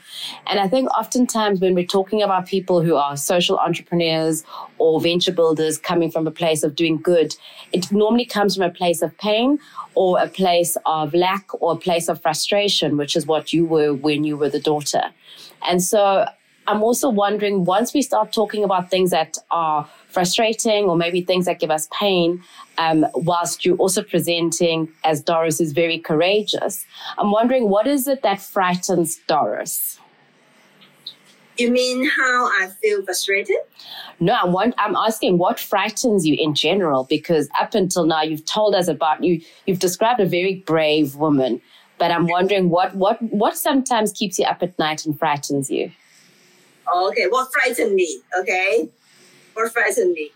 And 0.48 0.60
I 0.60 0.68
think 0.68 0.90
oftentimes 0.98 1.62
when 1.62 1.74
we're 1.74 1.86
talking 1.86 2.22
about 2.22 2.48
people 2.48 2.82
who 2.82 2.96
are 2.96 3.16
social 3.16 3.58
entrepreneurs 3.58 4.44
or 4.78 5.00
venture 5.00 5.32
builders 5.32 5.78
coming 5.78 6.12
from 6.12 6.28
a 6.28 6.32
place 6.32 6.64
of 6.64 6.76
doing 6.76 6.98
good, 6.98 7.36
it 7.72 7.92
normally 7.92 8.26
comes 8.26 8.56
from 8.56 8.66
a 8.66 8.72
place 8.72 9.02
of 9.02 9.18
pain 9.18 9.60
or 9.96 10.20
a 10.20 10.28
place 10.28 10.76
of 10.86 11.14
lack 11.14 11.48
or 11.62 11.74
a 11.74 11.78
place 11.78 12.10
of 12.10 12.22
frustration, 12.22 12.98
which 12.98 13.16
is 13.16 13.26
what 13.26 13.54
you 13.54 13.66
were 13.66 13.94
when 13.94 14.24
you 14.24 14.36
were 14.36 14.50
the 14.50 14.60
daughter. 14.60 15.04
And 15.66 15.82
so 15.82 16.26
I'm 16.68 16.82
also 16.82 17.10
wondering 17.10 17.66
once 17.66 17.94
we 17.94 18.02
start 18.02 18.32
talking 18.32 18.64
about 18.64 18.90
things 18.90 19.10
that 19.10 19.38
are 19.52 19.88
frustrating 20.08 20.86
or 20.86 20.96
maybe 20.96 21.22
things 21.22 21.46
that 21.46 21.60
give 21.60 21.72
us 21.72 21.88
pain, 21.92 22.42
um, 22.78 23.06
whilst 23.16 23.66
you're 23.66 23.78
also 23.78 24.02
presenting 24.02 24.88
as 25.04 25.22
Doris 25.22 25.60
is 25.60 25.74
very 25.74 26.00
courageous, 26.00 26.86
I'm 27.18 27.32
wondering 27.32 27.70
what 27.70 27.86
is 27.86 28.08
it 28.08 28.22
that 28.24 28.42
frightens 28.42 29.20
Doris? 29.28 30.00
You 31.58 31.70
mean 31.70 32.10
how 32.10 32.46
I 32.46 32.70
feel 32.82 33.04
frustrated? 33.04 33.58
No, 34.20 34.34
I'm, 34.42 34.54
want, 34.54 34.74
I'm 34.78 34.96
asking 34.96 35.38
what 35.38 35.60
frightens 35.60 36.26
you 36.26 36.36
in 36.40 36.56
general, 36.56 37.04
because 37.04 37.50
up 37.60 37.76
until 37.76 38.06
now 38.06 38.24
you've 38.24 38.46
told 38.46 38.74
us 38.74 38.88
about 38.88 39.24
you, 39.24 39.42
you've 39.68 39.80
described 39.80 40.20
a 40.20 40.26
very 40.26 40.56
brave 40.66 41.16
woman, 41.16 41.62
but 42.00 42.10
I'm 42.10 42.28
wondering 42.28 42.70
what, 42.70 42.96
what, 42.96 43.22
what 43.22 43.56
sometimes 43.58 44.14
keeps 44.14 44.40
you 44.40 44.46
up 44.46 44.64
at 44.64 44.80
night 44.80 45.06
and 45.06 45.18
frightens 45.20 45.70
you? 45.70 45.92
Oh, 46.88 47.10
okay, 47.10 47.26
what 47.30 47.52
frightened 47.54 47.96
me? 47.96 48.22
Okay, 48.40 48.90
what 49.54 49.72
frightened 49.72 50.14
me? 50.14 50.32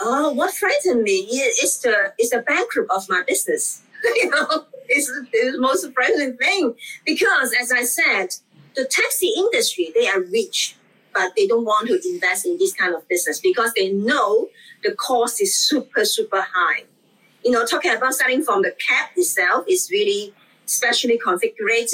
Oh, 0.00 0.32
what 0.32 0.52
frightened 0.54 1.02
me 1.02 1.18
is 1.62 1.78
the 1.78 2.12
is 2.18 2.30
the 2.30 2.40
bankrupt 2.40 2.90
of 2.90 3.08
my 3.08 3.22
business. 3.26 3.82
you 4.16 4.30
know, 4.30 4.66
it's, 4.88 5.08
it's 5.08 5.54
the 5.54 5.60
most 5.60 5.92
frightening 5.94 6.36
thing 6.36 6.74
because, 7.04 7.54
as 7.60 7.70
I 7.70 7.84
said, 7.84 8.34
the 8.74 8.84
taxi 8.84 9.32
industry 9.36 9.92
they 9.94 10.08
are 10.08 10.20
rich, 10.20 10.76
but 11.14 11.32
they 11.36 11.46
don't 11.46 11.64
want 11.64 11.88
to 11.88 12.00
invest 12.08 12.46
in 12.46 12.58
this 12.58 12.74
kind 12.74 12.94
of 12.94 13.06
business 13.08 13.40
because 13.40 13.72
they 13.74 13.92
know 13.92 14.48
the 14.82 14.92
cost 14.92 15.40
is 15.40 15.56
super 15.56 16.04
super 16.04 16.40
high. 16.40 16.84
You 17.44 17.50
know, 17.50 17.64
talking 17.64 17.92
about 17.92 18.14
starting 18.14 18.42
from 18.42 18.62
the 18.62 18.74
cab 18.88 19.10
itself 19.16 19.64
is 19.68 19.88
really 19.90 20.34
specially 20.66 21.18
configured 21.24 21.92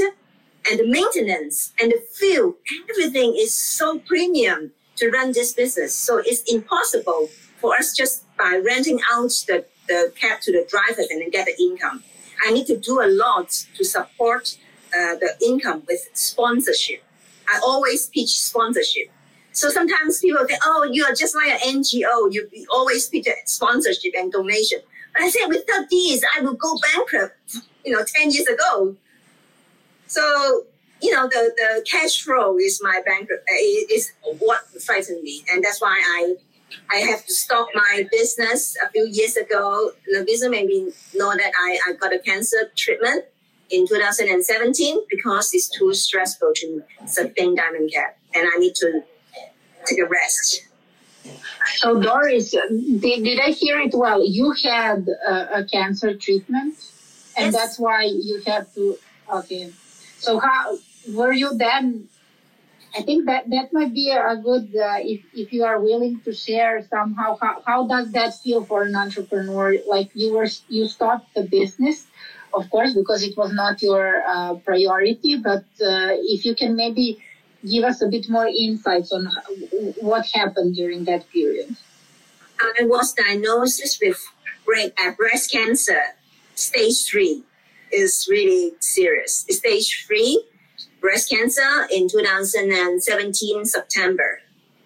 and 0.69 0.79
the 0.79 0.87
maintenance 0.87 1.73
and 1.81 1.91
the 1.91 2.01
fuel, 2.15 2.57
everything 2.91 3.35
is 3.37 3.55
so 3.55 3.99
premium 4.01 4.73
to 4.97 5.11
run 5.11 5.33
this 5.33 5.53
business. 5.53 5.95
So 5.95 6.19
it's 6.25 6.43
impossible 6.53 7.29
for 7.59 7.75
us 7.77 7.95
just 7.97 8.25
by 8.37 8.61
renting 8.65 9.01
out 9.11 9.31
the, 9.47 9.65
the 9.89 10.13
cab 10.19 10.41
to 10.43 10.53
the 10.53 10.67
drivers 10.69 11.09
and 11.11 11.21
then 11.21 11.31
get 11.31 11.47
the 11.47 11.63
income. 11.63 12.03
I 12.45 12.53
need 12.53 12.67
to 12.67 12.77
do 12.77 13.01
a 13.01 13.09
lot 13.09 13.51
to 13.77 13.85
support 13.85 14.59
uh, 14.89 15.15
the 15.17 15.35
income 15.45 15.83
with 15.89 16.09
sponsorship. 16.15 17.03
I 17.49 17.61
always 17.65 18.07
pitch 18.07 18.39
sponsorship. 18.39 19.09
So 19.53 19.71
sometimes 19.71 20.21
people 20.21 20.47
think, 20.47 20.61
oh, 20.65 20.89
you 20.91 21.05
are 21.05 21.15
just 21.15 21.35
like 21.35 21.49
an 21.49 21.81
NGO. 21.81 22.33
You 22.33 22.49
always 22.71 23.09
pitch 23.09 23.27
sponsorship 23.47 24.13
and 24.17 24.31
donation. 24.31 24.81
But 25.13 25.23
I 25.23 25.31
say, 25.31 25.41
without 25.47 25.89
these, 25.89 26.23
I 26.37 26.43
will 26.43 26.55
go 26.55 26.77
bankrupt, 26.95 27.57
you 27.85 27.93
know, 27.93 28.05
10 28.05 28.31
years 28.31 28.47
ago. 28.47 28.97
So, 30.09 30.65
you 31.01 31.13
know, 31.15 31.29
the, 31.29 31.53
the 31.57 31.87
cash 31.89 32.23
flow 32.23 32.59
is 32.59 32.81
my 32.83 33.01
bank, 33.07 33.29
uh, 33.31 33.55
is 33.91 34.13
what 34.41 34.61
frightened 34.83 35.23
me. 35.23 35.45
And 35.53 35.63
that's 35.63 35.81
why 35.81 35.97
I 35.97 36.35
I 36.91 36.97
have 36.97 37.25
to 37.27 37.35
stop 37.35 37.69
my 37.75 38.07
business 38.11 38.77
a 38.85 38.91
few 38.91 39.07
years 39.11 39.37
ago. 39.37 39.93
The 40.07 40.25
business 40.25 40.51
maybe 40.51 40.89
know 41.15 41.35
that 41.35 41.53
I, 41.59 41.79
I 41.87 41.93
got 41.95 42.13
a 42.13 42.19
cancer 42.19 42.71
treatment 42.77 43.25
in 43.71 43.87
2017 43.87 45.05
because 45.11 45.51
it's 45.53 45.69
too 45.69 45.93
stressful 45.95 46.53
to 46.57 46.83
sustain 47.07 47.55
diamond 47.55 47.91
cab 47.93 48.13
and 48.35 48.49
I 48.55 48.59
need 48.59 48.75
to 48.77 49.03
take 49.87 49.99
a 49.99 50.07
rest. 50.07 50.65
So 51.77 52.01
Doris, 52.01 52.51
did, 52.53 53.01
did 53.01 53.41
I 53.41 53.51
hear 53.51 53.79
it 53.81 53.93
well? 53.95 54.27
You 54.27 54.55
had 54.65 55.07
a, 55.09 55.61
a 55.61 55.65
cancer 55.65 56.17
treatment 56.17 56.77
and 57.37 57.53
yes. 57.53 57.55
that's 57.55 57.79
why 57.79 58.05
you 58.05 58.43
have 58.47 58.73
to, 58.75 58.99
okay. 59.33 59.73
So 60.19 60.39
how 60.41 60.79
were 61.09 61.33
you 61.33 61.55
then? 61.55 62.09
I 62.97 63.03
think 63.03 63.27
that 63.27 63.49
that 63.51 63.73
might 63.73 63.95
be 63.95 64.11
a 64.11 64.37
good 64.37 64.75
uh, 64.75 64.99
if 64.99 65.21
if 65.33 65.53
you 65.53 65.65
are 65.65 65.81
willing 65.81 66.21
to 66.25 66.33
share 66.33 66.83
somehow 66.89 67.37
how 67.41 67.63
how 67.65 67.87
does 67.87 68.11
that 68.13 68.35
feel 68.35 68.65
for 68.65 68.83
an 68.83 68.97
entrepreneur? 68.97 69.77
Like 69.87 70.11
you 70.15 70.35
were 70.35 70.49
you 70.69 70.89
stopped 70.89 71.35
the 71.35 71.43
business, 71.43 72.07
of 72.53 72.69
course, 72.71 72.95
because 72.95 73.23
it 73.23 73.37
was 73.37 73.53
not 73.53 73.81
your 73.83 74.23
uh, 74.27 74.55
priority. 74.57 75.37
But 75.37 75.65
uh, 75.81 76.17
if 76.35 76.45
you 76.45 76.55
can 76.57 76.75
maybe 76.75 77.23
give 77.65 77.85
us 77.85 78.03
a 78.03 78.09
bit 78.09 78.29
more 78.29 78.47
insights 78.47 79.13
on 79.13 79.31
what 80.01 80.27
happened 80.27 80.75
during 80.75 81.05
that 81.05 81.29
period. 81.31 81.77
I 82.61 82.85
was 82.85 83.13
diagnosed 83.13 83.99
with 84.01 84.19
uh, 84.67 85.11
breast 85.17 85.53
cancer, 85.53 86.03
stage 86.55 87.05
three 87.07 87.45
is 87.93 88.27
really 88.31 88.73
serious. 88.81 89.47
Stage 89.49 90.05
three 90.07 90.45
breast 91.01 91.31
cancer 91.31 91.87
in 91.93 92.09
2017 92.09 93.65
September. 93.65 94.41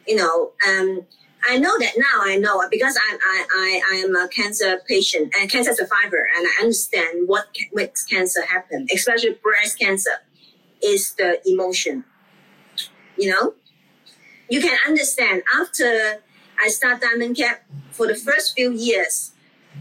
You 0.06 0.16
know, 0.16 0.52
um, 0.68 1.06
I 1.49 1.59
know 1.59 1.76
that 1.78 1.92
now. 1.97 2.21
I 2.23 2.37
know 2.37 2.62
because 2.71 2.97
I 2.97 3.18
I 3.25 3.47
I, 3.50 3.82
I 3.92 3.97
am 3.97 4.14
a 4.14 4.28
cancer 4.28 4.80
patient 4.87 5.32
and 5.38 5.50
cancer 5.50 5.75
survivor, 5.75 6.28
and 6.37 6.47
I 6.47 6.62
understand 6.62 7.28
what 7.28 7.47
makes 7.73 8.04
cancer 8.04 8.44
happen, 8.44 8.87
especially 8.92 9.38
breast 9.42 9.78
cancer, 9.78 10.23
is 10.82 11.14
the 11.14 11.40
emotion. 11.47 12.04
You 13.16 13.30
know, 13.30 13.54
you 14.49 14.61
can 14.61 14.78
understand 14.87 15.42
after 15.54 16.23
I 16.62 16.68
start 16.68 17.00
Diamond 17.00 17.37
Cab 17.37 17.59
for 17.90 18.06
the 18.06 18.14
first 18.14 18.54
few 18.54 18.71
years, 18.73 19.32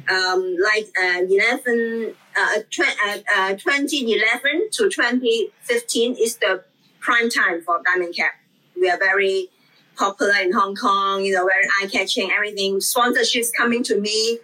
um, 0.10 0.58
like 0.64 0.88
uh, 1.02 1.22
11, 1.30 2.16
uh, 2.38 2.60
tw- 2.70 2.98
uh, 3.08 3.18
uh 3.36 3.56
2011 3.56 4.70
to 4.72 4.90
2015 4.90 6.16
is 6.20 6.38
the 6.38 6.64
prime 7.00 7.30
time 7.30 7.62
for 7.62 7.82
Diamond 7.86 8.16
Cab. 8.16 8.32
We 8.80 8.90
are 8.90 8.98
very 8.98 9.50
popular 9.96 10.36
in 10.42 10.52
Hong 10.54 10.76
Kong, 10.76 11.24
you 11.24 11.34
know, 11.34 11.46
very 11.46 11.68
eye-catching, 11.82 12.32
everything. 12.32 12.78
Sponsorships 12.78 13.50
coming 13.56 13.84
to 13.84 14.00
me, 14.00 14.40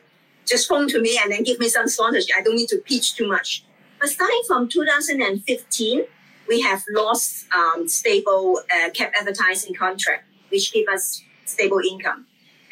just 0.45 0.67
phone 0.67 0.87
to 0.89 1.01
me 1.01 1.19
and 1.21 1.31
then 1.31 1.43
give 1.43 1.59
me 1.59 1.69
some 1.69 1.87
sponsorship. 1.87 2.35
I 2.37 2.41
don't 2.41 2.55
need 2.55 2.69
to 2.69 2.77
pitch 2.77 3.15
too 3.15 3.27
much. 3.27 3.63
But 3.99 4.09
starting 4.09 4.41
from 4.47 4.69
2015, 4.69 6.03
we 6.47 6.61
have 6.61 6.83
lost 6.91 7.45
um, 7.53 7.87
stable 7.87 8.61
uh, 8.73 8.89
cap 8.91 9.11
advertising 9.19 9.73
contract, 9.73 10.25
which 10.49 10.71
give 10.71 10.87
us 10.87 11.23
stable 11.45 11.79
income 11.79 12.27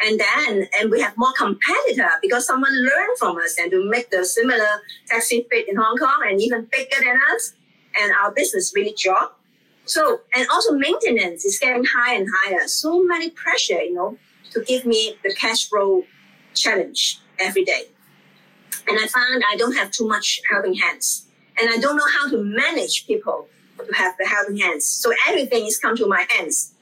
and 0.06 0.20
then 0.20 0.68
and 0.80 0.92
we 0.92 1.02
have 1.02 1.18
more 1.18 1.34
competitor 1.36 2.10
because 2.22 2.46
someone 2.46 2.72
learned 2.72 3.18
from 3.18 3.38
us 3.38 3.58
and 3.60 3.72
to 3.72 3.90
make 3.90 4.12
the 4.12 4.24
similar 4.24 4.82
taxi 5.08 5.48
fit 5.50 5.68
in 5.68 5.76
Hong 5.76 5.98
Kong 5.98 6.24
and 6.28 6.40
even 6.40 6.68
bigger 6.72 6.98
than 7.04 7.20
us, 7.34 7.54
and 8.00 8.14
our 8.22 8.32
business 8.32 8.72
really 8.76 8.94
dropped. 8.98 9.40
So 9.86 10.22
and 10.36 10.48
also 10.52 10.74
maintenance 10.74 11.44
is 11.44 11.58
getting 11.58 11.86
higher 11.86 12.20
and 12.20 12.28
higher. 12.44 12.68
So 12.68 13.04
many 13.04 13.32
pressure, 13.32 13.82
you 13.82 13.96
know, 13.96 14.18
to 14.52 14.62
give 14.62 14.86
me 14.86 15.18
the 15.24 15.34
cash 15.34 15.68
flow 15.68 16.04
challenge 16.54 17.20
every 17.40 17.66
day. 17.66 17.86
And 18.88 19.00
I 19.00 19.08
found 19.08 19.44
I 19.52 19.56
don't 19.58 19.76
have 19.76 19.90
too 19.90 20.08
much 20.08 20.40
helping 20.52 20.76
hands, 20.76 21.26
and 21.60 21.70
I 21.72 21.78
don't 21.78 21.98
know 21.98 22.10
how 22.20 22.30
to 22.30 22.38
manage 22.38 23.08
people 23.08 23.48
to 23.80 23.94
have 23.96 24.14
the 24.20 24.28
helping 24.28 24.58
hands. 24.58 24.86
So 24.86 25.12
everything 25.28 25.66
is 25.66 25.80
come 25.80 25.98
to 25.98 26.08
my 26.08 26.28
hands 26.30 26.75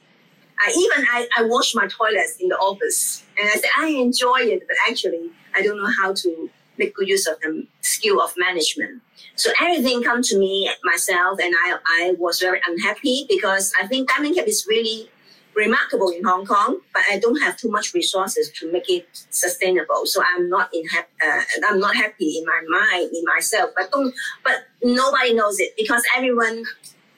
I 0.60 0.70
even 0.70 1.06
I, 1.10 1.28
I 1.38 1.42
wash 1.44 1.74
my 1.74 1.86
toilets 1.86 2.36
in 2.40 2.48
the 2.48 2.56
office 2.56 3.24
and 3.38 3.48
I 3.48 3.54
said 3.54 3.70
I 3.78 3.88
enjoy 3.88 4.38
it, 4.40 4.62
but 4.66 4.76
actually 4.88 5.30
I 5.54 5.62
don't 5.62 5.76
know 5.76 5.90
how 6.00 6.12
to 6.14 6.50
make 6.78 6.94
good 6.94 7.08
use 7.08 7.26
of 7.26 7.38
the 7.40 7.66
skill 7.80 8.20
of 8.20 8.32
management. 8.36 9.00
So 9.36 9.50
everything 9.60 10.02
come 10.02 10.22
to 10.22 10.38
me 10.38 10.70
myself 10.84 11.38
and 11.42 11.54
I, 11.64 11.76
I 11.86 12.14
was 12.18 12.40
very 12.40 12.60
unhappy 12.66 13.26
because 13.28 13.72
I 13.80 13.86
think 13.86 14.08
Diamond 14.08 14.36
Cab 14.36 14.46
is 14.46 14.66
really 14.68 15.08
remarkable 15.54 16.10
in 16.10 16.24
Hong 16.24 16.44
Kong, 16.44 16.80
but 16.92 17.02
I 17.10 17.18
don't 17.18 17.40
have 17.40 17.56
too 17.56 17.70
much 17.70 17.94
resources 17.94 18.50
to 18.58 18.70
make 18.72 18.90
it 18.90 19.06
sustainable. 19.30 20.06
So 20.06 20.22
I'm 20.34 20.48
not 20.48 20.68
in 20.74 20.84
ha- 20.88 21.06
uh, 21.24 21.42
I'm 21.68 21.78
not 21.78 21.94
happy 21.94 22.38
in 22.38 22.44
my 22.44 22.60
mind 22.68 23.10
in 23.14 23.24
myself. 23.24 23.70
But 23.76 23.90
don't 23.92 24.14
but 24.42 24.64
nobody 24.82 25.34
knows 25.34 25.60
it 25.60 25.74
because 25.76 26.02
everyone 26.16 26.64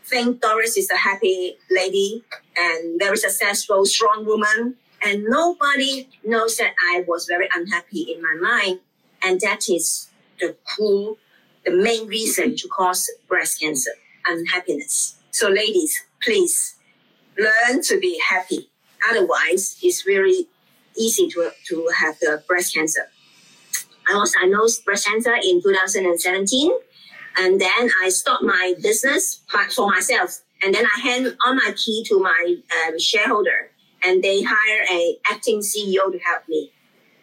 think 0.09 0.41
Doris 0.41 0.77
is 0.77 0.91
a 0.91 0.97
happy 0.97 1.57
lady 1.71 2.25
and 2.57 2.99
very 2.99 3.17
successful, 3.17 3.85
strong 3.85 4.25
woman. 4.25 4.77
And 5.05 5.25
nobody 5.25 6.09
knows 6.25 6.57
that 6.57 6.75
I 6.81 7.05
was 7.07 7.27
very 7.27 7.49
unhappy 7.55 8.03
in 8.03 8.23
my 8.23 8.35
mind. 8.41 8.81
And 9.23 9.41
that 9.41 9.69
is 9.69 10.09
the 10.41 10.57
cool, 10.77 11.19
the 11.65 11.73
main 11.73 12.07
reason 12.07 12.57
to 12.57 12.69
cause 12.69 13.11
breast 13.29 13.61
cancer, 13.61 13.91
unhappiness. 14.27 15.19
So 15.31 15.49
ladies, 15.49 16.03
please 16.23 16.77
learn 17.39 17.83
to 17.83 17.99
be 18.01 18.21
happy. 18.29 18.71
Otherwise, 19.11 19.79
it's 19.83 20.03
very 20.03 20.47
easy 20.97 21.29
to, 21.29 21.51
to 21.69 21.91
have 21.99 22.19
the 22.21 22.43
breast 22.49 22.75
cancer. 22.75 23.09
I 24.09 24.17
was 24.17 24.33
diagnosed 24.33 24.85
breast 24.85 25.07
cancer 25.07 25.35
in 25.35 25.61
2017 25.63 26.73
and 27.37 27.61
then 27.61 27.91
I 28.03 28.09
stopped 28.09 28.43
my 28.43 28.75
business 28.83 29.43
for 29.75 29.91
myself. 29.91 30.41
And 30.63 30.75
then 30.75 30.87
I 30.87 31.01
hand 31.01 31.37
on 31.47 31.57
my 31.57 31.75
key 31.77 32.05
to 32.09 32.19
my 32.19 32.57
um, 32.87 32.99
shareholder 32.99 33.71
and 34.03 34.23
they 34.23 34.43
hire 34.43 34.85
a 34.91 35.19
acting 35.31 35.61
CEO 35.61 36.11
to 36.11 36.19
help 36.25 36.49
me. 36.49 36.73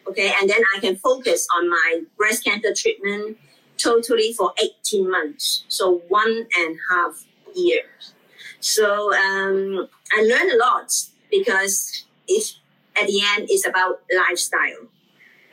Okay. 0.07 0.33
And 0.39 0.49
then 0.49 0.61
I 0.75 0.79
can 0.79 0.97
focus 0.97 1.47
on 1.55 1.69
my 1.69 2.01
breast 2.17 2.43
cancer 2.43 2.73
treatment 2.75 3.37
totally 3.77 4.33
for 4.33 4.53
18 4.61 5.09
months. 5.09 5.65
So 5.67 6.01
one 6.09 6.45
and 6.57 6.77
a 6.77 6.93
half 6.93 7.25
years. 7.55 8.13
So 8.59 9.13
um, 9.13 9.87
I 10.15 10.21
learned 10.21 10.51
a 10.51 10.57
lot 10.57 10.91
because 11.31 12.05
it's, 12.27 12.59
at 12.95 13.07
the 13.07 13.21
end, 13.35 13.47
it's 13.49 13.67
about 13.67 14.01
lifestyle. 14.15 14.87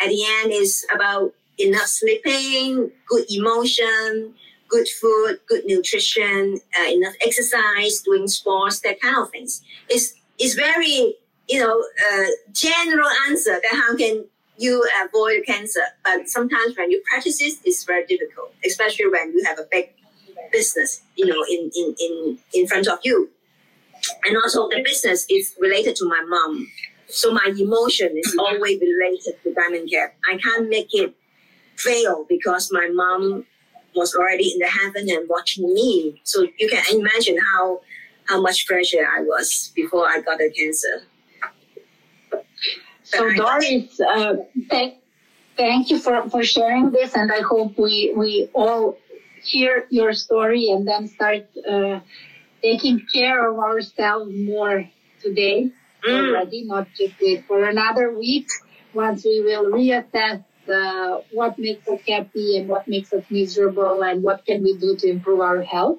At 0.01 0.09
the 0.09 0.25
end, 0.41 0.53
it's 0.53 0.85
about 0.95 1.33
enough 1.59 1.87
sleeping, 1.87 2.91
good 3.09 3.25
emotion, 3.31 4.35
good 4.71 4.89
food, 4.89 5.41
good 5.49 5.65
nutrition, 5.67 6.59
uh, 6.81 6.89
enough 6.91 7.15
exercise, 7.27 8.01
doing 8.05 8.29
sports, 8.29 8.81
that 8.81 9.01
kind 9.01 9.17
of 9.19 9.31
things. 9.31 9.63
It's 9.89 10.15
it's 10.39 10.55
very 10.55 11.17
you 11.49 11.61
know 11.61 11.85
uh, 12.13 12.27
general 12.53 13.09
answer 13.29 13.61
that 13.63 13.73
how 13.73 13.97
can 13.97 14.27
you 14.59 14.87
avoid 15.05 15.45
cancer. 15.47 15.81
But 16.05 16.29
sometimes 16.29 16.77
when 16.77 16.91
you 16.91 17.03
practice 17.11 17.41
it, 17.43 17.55
it's 17.65 17.85
very 17.85 18.07
difficult, 18.07 18.55
especially 18.65 19.09
when 19.09 19.33
you 19.33 19.45
have 19.47 19.59
a 19.59 19.67
big 19.71 19.91
business, 20.53 21.03
you 21.17 21.27
know, 21.27 21.43
in 21.51 21.71
in 21.77 21.95
in 22.01 22.39
in 22.55 22.67
front 22.69 22.89
of 22.89 23.01
you. 23.05 23.31
and 24.25 24.37
also 24.37 24.69
the 24.69 24.83
business 24.85 25.27
is 25.31 25.55
related 25.59 25.97
to 25.97 26.07
my 26.09 26.23
mom. 26.27 26.67
So 27.09 27.33
my 27.33 27.53
emotion 27.59 28.11
is 28.17 28.37
always 28.39 28.81
related 28.81 29.35
to 29.43 29.55
Diamond 29.55 29.91
care. 29.91 30.15
I 30.31 30.37
can't 30.39 30.69
make 30.69 30.89
it 30.93 31.15
fail 31.77 32.27
because 32.29 32.71
my 32.73 32.89
mom 32.93 33.47
was 33.95 34.15
already 34.15 34.53
in 34.53 34.59
the 34.59 34.67
heaven 34.67 35.09
and 35.09 35.29
watching 35.29 35.73
me. 35.73 36.21
So 36.25 36.47
you 36.59 36.69
can 36.69 36.83
imagine 36.93 37.39
how 37.39 37.81
how 38.25 38.41
much 38.41 38.67
pressure 38.67 39.05
I 39.05 39.23
was 39.23 39.73
before 39.75 40.07
I 40.09 40.21
got 40.21 40.39
the 40.39 40.51
cancer. 40.57 41.03
So 43.03 43.33
Doris, 43.35 44.01
uh, 44.01 44.35
thank, 44.69 44.95
thank 45.57 45.91
you 45.91 45.99
for, 45.99 46.31
for 46.31 46.45
sharing 46.45 46.93
this, 46.93 47.17
and 47.17 47.33
I 47.33 47.41
hope 47.41 47.77
we 47.77 48.13
we 48.17 48.49
all 48.55 48.99
hear 49.43 49.87
your 49.91 50.13
story 50.13 50.71
and 50.71 50.87
then 50.87 51.09
start 51.09 51.47
uh, 51.69 52.01
taking 52.63 53.05
care 53.13 53.51
of 53.51 53.59
ourselves 53.59 54.31
more 54.33 54.89
today 55.23 55.71
mm. 56.07 56.29
already, 56.29 56.65
not 56.65 56.87
just 56.97 57.15
wait 57.21 57.45
for 57.47 57.65
another 57.65 58.17
week. 58.17 58.47
Once 58.95 59.25
we 59.25 59.41
will 59.41 59.67
reassess 59.67 60.45
uh, 60.71 61.21
what 61.33 61.59
makes 61.59 61.87
us 61.89 62.01
happy 62.07 62.59
and 62.59 62.69
what 62.69 62.87
makes 62.89 63.13
us 63.13 63.25
miserable 63.31 64.03
and 64.03 64.23
what 64.23 64.45
can 64.47 64.63
we 64.63 64.77
do 64.77 64.97
to 64.97 65.09
improve 65.09 65.41
our 65.41 65.63
health. 65.63 65.99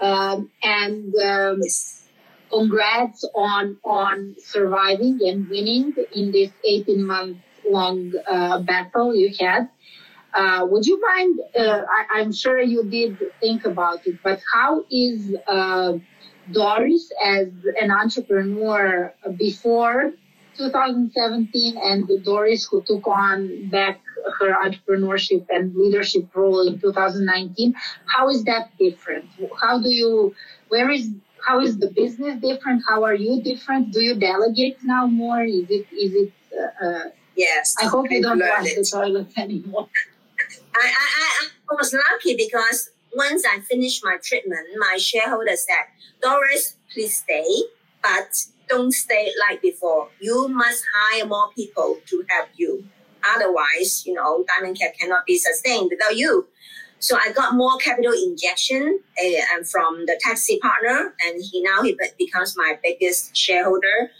Um, 0.00 0.50
and 0.62 1.14
um, 1.16 1.60
congrats 2.50 3.24
on 3.34 3.76
on 3.84 4.34
surviving 4.38 5.20
and 5.22 5.48
winning 5.48 5.94
in 6.14 6.32
this 6.32 6.50
18 6.64 7.04
month 7.04 7.38
long 7.68 8.12
uh, 8.28 8.60
battle 8.60 9.14
you 9.14 9.32
had. 9.38 9.68
Uh, 10.34 10.66
would 10.68 10.84
you 10.84 11.00
mind? 11.00 11.40
Uh, 11.56 11.82
I, 12.14 12.20
am 12.20 12.32
sure 12.32 12.60
you 12.60 12.84
did 12.84 13.18
think 13.40 13.64
about 13.64 14.04
it, 14.06 14.18
but 14.22 14.40
how 14.52 14.84
is 14.90 15.32
uh, 15.46 15.92
Doris 16.50 17.12
as 17.24 17.48
an 17.80 17.90
entrepreneur 17.92 19.14
before 19.36 20.12
2017 20.56 21.76
and 21.76 22.24
Doris 22.24 22.66
who 22.66 22.82
took 22.82 23.06
on 23.06 23.68
back 23.68 24.00
her 24.38 24.54
entrepreneurship 24.64 25.46
and 25.50 25.74
leadership 25.74 26.26
role 26.34 26.66
in 26.66 26.78
2019. 26.80 27.74
How 28.06 28.28
is 28.28 28.44
that 28.44 28.70
different? 28.78 29.26
How 29.60 29.80
do 29.80 29.88
you, 29.88 30.34
where 30.68 30.90
is, 30.90 31.10
how 31.46 31.60
is 31.60 31.78
the 31.78 31.90
business 31.90 32.40
different? 32.40 32.82
How 32.88 33.04
are 33.04 33.14
you 33.14 33.42
different? 33.42 33.92
Do 33.92 34.00
you 34.00 34.14
delegate 34.14 34.78
now 34.82 35.06
more? 35.06 35.42
Is 35.42 35.68
it, 35.68 35.86
is 35.92 36.12
it, 36.14 36.32
uh, 36.52 36.84
uh 36.86 37.10
yes. 37.36 37.74
I 37.80 37.86
hope 37.86 38.10
you 38.10 38.22
don't 38.22 38.40
wash 38.40 38.74
the 38.74 38.88
toilet 38.90 39.28
anymore. 39.36 39.88
I, 40.74 40.86
I, 40.86 41.48
I 41.70 41.74
was 41.74 41.94
lucky 41.94 42.36
because 42.36 42.90
once 43.14 43.44
I 43.44 43.60
finished 43.60 44.04
my 44.04 44.16
treatment, 44.22 44.66
my 44.78 44.96
shareholder 44.98 45.56
said, 45.56 45.86
Doris, 46.22 46.76
please 46.92 47.16
stay, 47.18 47.46
but 48.02 48.46
don't 48.68 48.92
stay 48.92 49.32
like 49.48 49.62
before. 49.62 50.08
You 50.20 50.48
must 50.48 50.84
hire 50.94 51.26
more 51.26 51.50
people 51.54 51.98
to 52.06 52.24
help 52.28 52.48
you. 52.56 52.84
Otherwise, 53.36 54.04
you 54.06 54.14
know, 54.14 54.44
Diamond 54.48 54.78
Cab 54.78 54.92
cannot 54.98 55.26
be 55.26 55.38
sustained 55.38 55.90
without 55.90 56.16
you. 56.16 56.46
So 56.98 57.16
I 57.16 57.32
got 57.32 57.54
more 57.54 57.76
capital 57.78 58.12
injection 58.12 59.00
uh, 59.18 59.64
from 59.70 60.06
the 60.06 60.18
taxi 60.22 60.58
partner, 60.58 61.14
and 61.24 61.42
he 61.42 61.62
now 61.62 61.82
he 61.82 61.98
becomes 62.18 62.56
my 62.56 62.78
biggest 62.82 63.36
shareholder, 63.36 64.10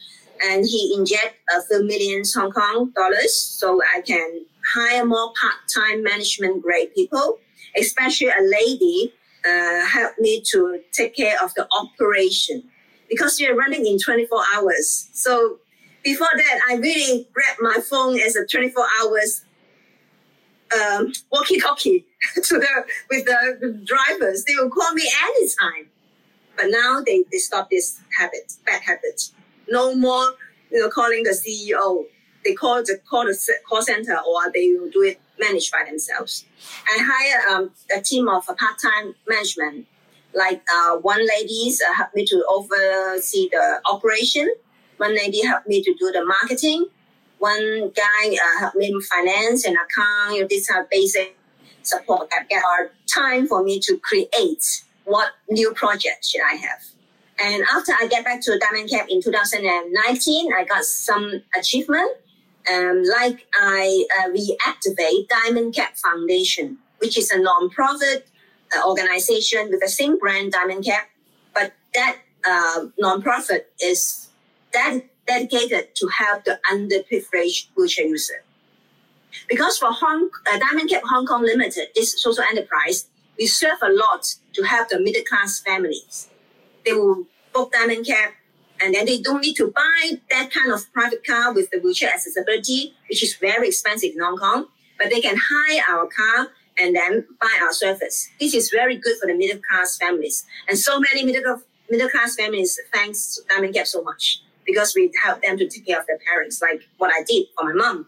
and 0.44 0.66
he 0.66 0.94
inject 0.96 1.36
a 1.56 1.62
few 1.62 1.84
millions 1.84 2.34
Hong 2.34 2.50
Kong 2.50 2.92
dollars 2.94 3.34
so 3.34 3.80
I 3.96 4.00
can 4.02 4.44
hire 4.74 5.04
more 5.04 5.32
part-time 5.40 6.02
management 6.02 6.62
grade 6.62 6.94
people, 6.94 7.38
especially 7.78 8.28
a 8.28 8.42
lady 8.42 9.14
uh, 9.48 9.86
help 9.86 10.18
me 10.18 10.42
to 10.52 10.80
take 10.92 11.14
care 11.16 11.36
of 11.42 11.54
the 11.54 11.66
operation 11.78 12.70
because 13.14 13.38
you're 13.40 13.56
running 13.56 13.86
in 13.86 13.98
24 13.98 14.42
hours. 14.54 15.08
So 15.12 15.58
before 16.02 16.28
that, 16.34 16.60
I 16.68 16.74
really 16.74 17.28
grabbed 17.32 17.60
my 17.60 17.80
phone 17.80 18.18
as 18.20 18.36
a 18.36 18.46
24 18.46 18.84
hours 19.00 19.44
um, 20.74 21.12
walkie-talkie 21.30 22.04
to 22.34 22.58
the 22.58 22.84
with 23.10 23.24
the, 23.26 23.80
drivers. 23.84 24.44
They 24.44 24.54
will 24.56 24.70
call 24.70 24.92
me 24.92 25.08
anytime. 25.22 25.90
But 26.56 26.66
now 26.68 27.02
they, 27.04 27.24
they 27.30 27.38
stop 27.38 27.70
this 27.70 28.00
habit, 28.18 28.54
bad 28.64 28.82
habit. 28.82 29.30
No 29.68 29.94
more, 29.94 30.34
you 30.70 30.80
know, 30.80 30.88
calling 30.88 31.22
the 31.22 31.30
CEO. 31.30 32.06
They 32.44 32.54
call 32.54 32.82
the 32.82 32.98
call 33.08 33.24
the 33.24 33.36
call 33.68 33.82
center 33.82 34.16
or 34.16 34.52
they 34.52 34.72
will 34.72 34.90
do 34.90 35.02
it 35.02 35.20
managed 35.38 35.72
by 35.72 35.84
themselves. 35.86 36.44
I 36.86 36.98
hire 37.00 37.56
um, 37.56 37.70
a 37.96 38.00
team 38.00 38.28
of 38.28 38.46
part-time 38.46 39.14
management 39.26 39.86
like 40.34 40.62
uh, 40.74 40.96
one 40.96 41.26
lady 41.26 41.72
uh, 41.88 41.94
helped 41.94 42.14
me 42.14 42.24
to 42.26 42.44
oversee 42.48 43.48
the 43.50 43.80
operation. 43.90 44.52
One 44.98 45.14
lady 45.14 45.44
helped 45.44 45.68
me 45.68 45.82
to 45.82 45.94
do 45.94 46.12
the 46.12 46.24
marketing. 46.24 46.86
One 47.38 47.90
guy 47.94 48.28
uh, 48.34 48.60
helped 48.60 48.76
me 48.76 48.94
finance 49.10 49.64
and 49.64 49.76
account. 49.76 50.34
You 50.34 50.42
know, 50.42 50.46
these 50.48 50.70
are 50.70 50.86
basic 50.90 51.36
support 51.82 52.30
that 52.30 52.46
our 52.64 52.90
time 53.06 53.46
for 53.46 53.62
me 53.62 53.78
to 53.80 53.98
create 53.98 54.82
what 55.04 55.32
new 55.50 55.72
project 55.74 56.24
should 56.24 56.40
I 56.40 56.54
have. 56.54 56.80
And 57.40 57.64
after 57.74 57.92
I 57.92 58.06
get 58.06 58.24
back 58.24 58.40
to 58.42 58.58
Diamond 58.58 58.90
Cab 58.90 59.06
in 59.08 59.20
2019, 59.20 60.52
I 60.54 60.64
got 60.64 60.84
some 60.84 61.42
achievement. 61.58 62.10
Um, 62.72 63.02
like 63.20 63.46
I 63.54 64.06
uh, 64.20 64.28
reactivate 64.30 65.28
Diamond 65.28 65.74
Cab 65.74 65.94
Foundation, 65.96 66.78
which 66.98 67.18
is 67.18 67.30
a 67.30 67.38
non-profit 67.38 68.26
uh, 68.76 68.88
organization 68.88 69.70
with 69.70 69.80
the 69.80 69.88
same 69.88 70.18
brand, 70.18 70.52
Diamond 70.52 70.84
Cab, 70.84 71.04
but 71.54 71.72
that 71.94 72.18
uh, 72.46 72.86
nonprofit 73.02 73.66
is 73.80 74.28
that 74.72 75.00
dedicated 75.26 75.94
to 75.94 76.08
help 76.08 76.44
the 76.44 76.58
underprivileged 76.70 77.68
wheelchair 77.76 78.06
user. 78.06 78.42
Because 79.48 79.78
for 79.78 79.90
Hong, 79.90 80.30
uh, 80.46 80.58
Diamond 80.58 80.90
Cab 80.90 81.02
Hong 81.08 81.26
Kong 81.26 81.42
Limited, 81.42 81.88
this 81.94 82.20
social 82.22 82.44
enterprise, 82.44 83.06
we 83.38 83.46
serve 83.46 83.78
a 83.82 83.90
lot 83.90 84.34
to 84.52 84.62
help 84.62 84.88
the 84.88 85.00
middle 85.00 85.22
class 85.24 85.60
families. 85.60 86.28
They 86.84 86.92
will 86.92 87.26
book 87.52 87.72
Diamond 87.72 88.06
Cab 88.06 88.32
and 88.80 88.94
then 88.94 89.06
they 89.06 89.20
don't 89.20 89.40
need 89.40 89.54
to 89.54 89.70
buy 89.70 90.18
that 90.30 90.50
kind 90.52 90.72
of 90.72 90.92
private 90.92 91.24
car 91.26 91.52
with 91.52 91.70
the 91.70 91.78
wheelchair 91.80 92.10
accessibility, 92.12 92.94
which 93.08 93.22
is 93.22 93.34
very 93.36 93.68
expensive 93.68 94.12
in 94.14 94.20
Hong 94.20 94.36
Kong, 94.36 94.66
but 94.98 95.10
they 95.10 95.20
can 95.20 95.36
hire 95.38 95.82
our 95.90 96.06
car 96.06 96.48
and 96.78 96.94
then 96.94 97.26
buy 97.40 97.58
our 97.62 97.72
service. 97.72 98.28
This 98.40 98.54
is 98.54 98.70
very 98.70 98.96
good 98.96 99.16
for 99.20 99.26
the 99.26 99.34
middle 99.34 99.60
class 99.68 99.96
families. 99.96 100.44
And 100.68 100.78
so 100.78 101.00
many 101.00 101.24
middle, 101.24 101.60
middle 101.90 102.08
class 102.08 102.34
families 102.36 102.78
thanks 102.92 103.40
Diamond 103.48 103.74
Cab 103.74 103.86
so 103.86 104.02
much 104.02 104.42
because 104.66 104.94
we 104.94 105.12
help 105.22 105.42
them 105.42 105.58
to 105.58 105.68
take 105.68 105.86
care 105.86 106.00
of 106.00 106.06
their 106.06 106.18
parents, 106.18 106.62
like 106.62 106.82
what 106.98 107.12
I 107.14 107.22
did 107.24 107.46
for 107.56 107.64
my 107.64 107.74
mom. 107.74 108.06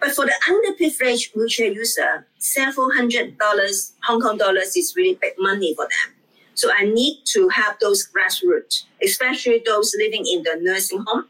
But 0.00 0.12
for 0.12 0.26
the 0.26 0.34
underprivileged 0.48 1.34
wheelchair 1.34 1.72
user, 1.72 2.26
several 2.38 2.92
hundred 2.92 3.38
dollars, 3.38 3.92
Hong 4.02 4.20
Kong 4.20 4.36
dollars 4.36 4.76
is 4.76 4.94
really 4.96 5.14
big 5.20 5.32
money 5.38 5.74
for 5.74 5.84
them. 5.84 6.14
So 6.54 6.70
I 6.76 6.84
need 6.84 7.22
to 7.26 7.48
help 7.48 7.80
those 7.80 8.06
grassroots, 8.06 8.84
especially 9.02 9.62
those 9.64 9.94
living 9.98 10.24
in 10.26 10.42
the 10.42 10.58
nursing 10.60 11.02
home 11.06 11.24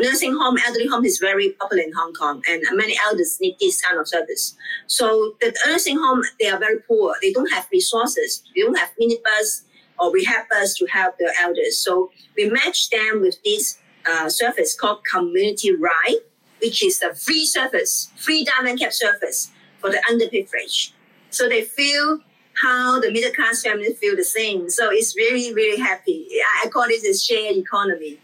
nursing 0.00 0.34
home, 0.34 0.56
elderly 0.66 0.86
home 0.86 1.04
is 1.04 1.18
very 1.18 1.50
popular 1.50 1.82
in 1.82 1.92
Hong 1.92 2.12
Kong, 2.14 2.42
and 2.48 2.62
many 2.72 2.96
elders 3.06 3.38
need 3.40 3.56
this 3.60 3.80
kind 3.80 3.98
of 3.98 4.08
service. 4.08 4.56
So 4.86 5.34
the 5.40 5.54
nursing 5.66 5.98
home, 5.98 6.22
they 6.40 6.48
are 6.48 6.58
very 6.58 6.80
poor. 6.80 7.14
They 7.20 7.32
don't 7.32 7.50
have 7.52 7.66
resources. 7.72 8.42
They 8.54 8.62
don't 8.62 8.78
have 8.78 8.90
minibus 9.00 9.62
or 9.98 10.12
rehab 10.12 10.48
bus 10.50 10.74
to 10.74 10.86
help 10.86 11.18
the 11.18 11.32
elders. 11.40 11.78
So 11.78 12.10
we 12.36 12.48
match 12.48 12.90
them 12.90 13.20
with 13.20 13.42
this 13.44 13.78
uh, 14.08 14.28
service 14.28 14.74
called 14.74 15.00
Community 15.04 15.74
Ride, 15.74 16.20
which 16.60 16.82
is 16.82 17.02
a 17.02 17.14
free 17.14 17.44
service, 17.44 18.10
free 18.16 18.44
diamond 18.44 18.80
cab 18.80 18.92
service 18.92 19.50
for 19.78 19.90
the 19.90 20.02
underprivileged. 20.10 20.92
So 21.30 21.48
they 21.48 21.62
feel 21.62 22.20
how 22.60 23.00
the 23.00 23.10
middle 23.10 23.32
class 23.32 23.62
families 23.62 23.98
feel 23.98 24.16
the 24.16 24.24
same. 24.24 24.68
So 24.70 24.90
it's 24.90 25.16
really, 25.16 25.54
really 25.54 25.80
happy. 25.80 26.28
I 26.62 26.68
call 26.68 26.86
this 26.86 27.04
a 27.04 27.16
shared 27.16 27.56
economy 27.56 28.20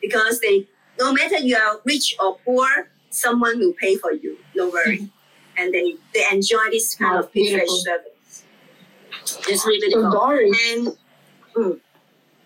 because 0.00 0.40
they 0.40 0.68
no 1.00 1.12
matter 1.12 1.38
you 1.38 1.56
are 1.56 1.80
rich 1.84 2.14
or 2.20 2.36
poor, 2.44 2.68
someone 3.10 3.58
will 3.58 3.74
pay 3.80 3.96
for 3.96 4.12
you. 4.12 4.38
No 4.54 4.68
worry. 4.70 4.98
Mm-hmm. 4.98 5.06
And 5.56 5.74
they, 5.74 5.96
they 6.14 6.24
enjoy 6.30 6.70
this 6.70 6.94
kind 6.94 7.16
oh, 7.16 7.20
of 7.20 7.32
privilege 7.32 7.68
service. 7.68 8.44
It's 9.48 9.66
really. 9.66 9.90
So 9.90 10.38
and 10.38 10.96
mm, 11.56 11.80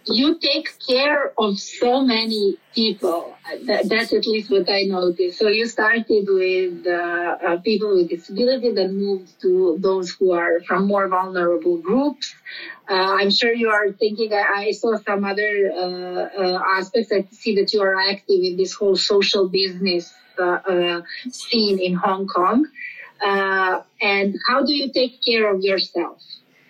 you 0.06 0.38
take 0.38 0.68
care 0.86 1.32
of 1.38 1.58
so 1.58 2.02
many 2.02 2.56
people. 2.74 3.36
That, 3.64 3.88
that's 3.88 4.12
at 4.12 4.26
least 4.26 4.50
what 4.50 4.68
I 4.70 4.82
noticed. 4.82 5.38
So 5.38 5.48
you 5.48 5.66
started 5.66 6.26
with 6.28 6.86
uh, 6.86 6.90
uh, 6.90 7.56
people 7.60 7.94
with 7.94 8.10
disability, 8.10 8.72
then 8.72 8.96
moved 8.96 9.40
to 9.42 9.76
those 9.80 10.10
who 10.10 10.32
are 10.32 10.60
from 10.66 10.86
more 10.86 11.08
vulnerable 11.08 11.78
groups. 11.78 12.34
Uh, 12.88 12.94
I'm 12.94 13.30
sure 13.30 13.52
you 13.52 13.70
are 13.70 13.92
thinking. 13.92 14.32
I, 14.32 14.66
I 14.66 14.70
saw 14.72 14.96
some 14.98 15.24
other 15.24 15.70
uh, 15.72 15.78
uh, 15.78 16.62
aspects. 16.76 17.10
I 17.12 17.26
see 17.30 17.54
that 17.56 17.72
you 17.72 17.82
are 17.82 17.98
active 17.98 18.40
in 18.42 18.56
this 18.56 18.74
whole 18.74 18.96
social 18.96 19.48
business 19.48 20.12
uh, 20.38 21.00
scene 21.30 21.78
in 21.78 21.94
Hong 21.94 22.26
Kong. 22.26 22.66
and 23.22 24.36
how 24.46 24.64
do 24.64 24.74
you 24.74 24.92
take 24.92 25.24
care 25.24 25.54
of 25.54 25.62
yourself? 25.62 26.20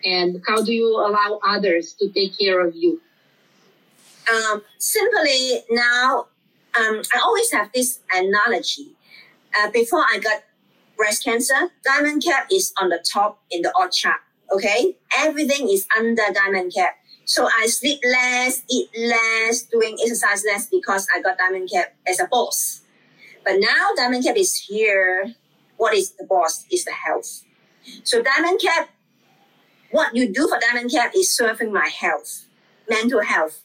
And 0.05 0.43
how 0.47 0.63
do 0.63 0.73
you 0.73 0.99
allow 0.99 1.41
others 1.43 1.95
to 1.95 2.11
take 2.11 2.39
care 2.39 2.65
of 2.65 2.77
you? 2.77 3.01
Um, 4.33 4.63
simply 4.79 5.65
now, 5.71 6.27
um, 6.79 7.03
I 7.15 7.21
always 7.23 7.51
have 7.53 7.71
this 7.73 8.01
analogy. 8.13 8.97
Uh, 9.59 9.71
before 9.71 10.01
I 10.01 10.19
got 10.19 10.43
breast 10.97 11.25
cancer, 11.25 11.71
diamond 11.85 12.25
cab 12.25 12.47
is 12.51 12.73
on 12.81 12.89
the 12.89 13.05
top 13.13 13.43
in 13.51 13.63
the 13.63 13.73
odd 13.77 13.93
chart. 13.93 14.21
Okay, 14.53 14.97
everything 15.17 15.69
is 15.69 15.87
under 15.97 16.23
diamond 16.33 16.73
cab. 16.75 16.91
So 17.25 17.49
I 17.59 17.67
sleep 17.67 18.01
less, 18.05 18.63
eat 18.71 18.89
less, 18.97 19.63
doing 19.63 19.97
exercise 20.03 20.45
less 20.47 20.67
because 20.69 21.07
I 21.15 21.23
got 21.23 21.39
diamond 21.39 21.71
cab 21.73 21.87
as 22.07 22.21
a 22.21 22.27
boss. 22.27 22.83
But 23.45 23.55
now 23.59 23.91
diamond 23.97 24.25
cab 24.25 24.37
is 24.37 24.55
here. 24.55 25.35
What 25.77 25.95
is 25.95 26.13
the 26.13 26.25
boss? 26.25 26.67
Is 26.71 26.85
the 26.85 26.93
health. 26.93 27.43
So 28.03 28.23
diamond 28.23 28.61
cab, 28.61 28.89
what 29.91 30.15
you 30.15 30.33
do 30.33 30.49
for 30.49 30.59
diamond 30.61 30.91
cab 30.91 31.13
is 31.17 31.35
serving 31.35 31.73
my 31.73 31.89
health, 31.89 32.47
mental 32.89 33.23
health, 33.23 33.64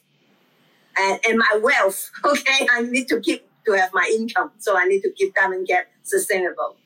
and, 0.98 1.20
and 1.28 1.38
my 1.38 1.60
wealth. 1.62 2.10
Okay, 2.24 2.68
I 2.72 2.82
need 2.82 3.08
to 3.08 3.20
keep 3.20 3.46
to 3.66 3.72
have 3.72 3.90
my 3.92 4.10
income, 4.16 4.52
so 4.58 4.76
I 4.76 4.86
need 4.86 5.02
to 5.02 5.12
keep 5.12 5.34
diamond 5.34 5.68
cab 5.68 5.84
sustainable. 6.02 6.76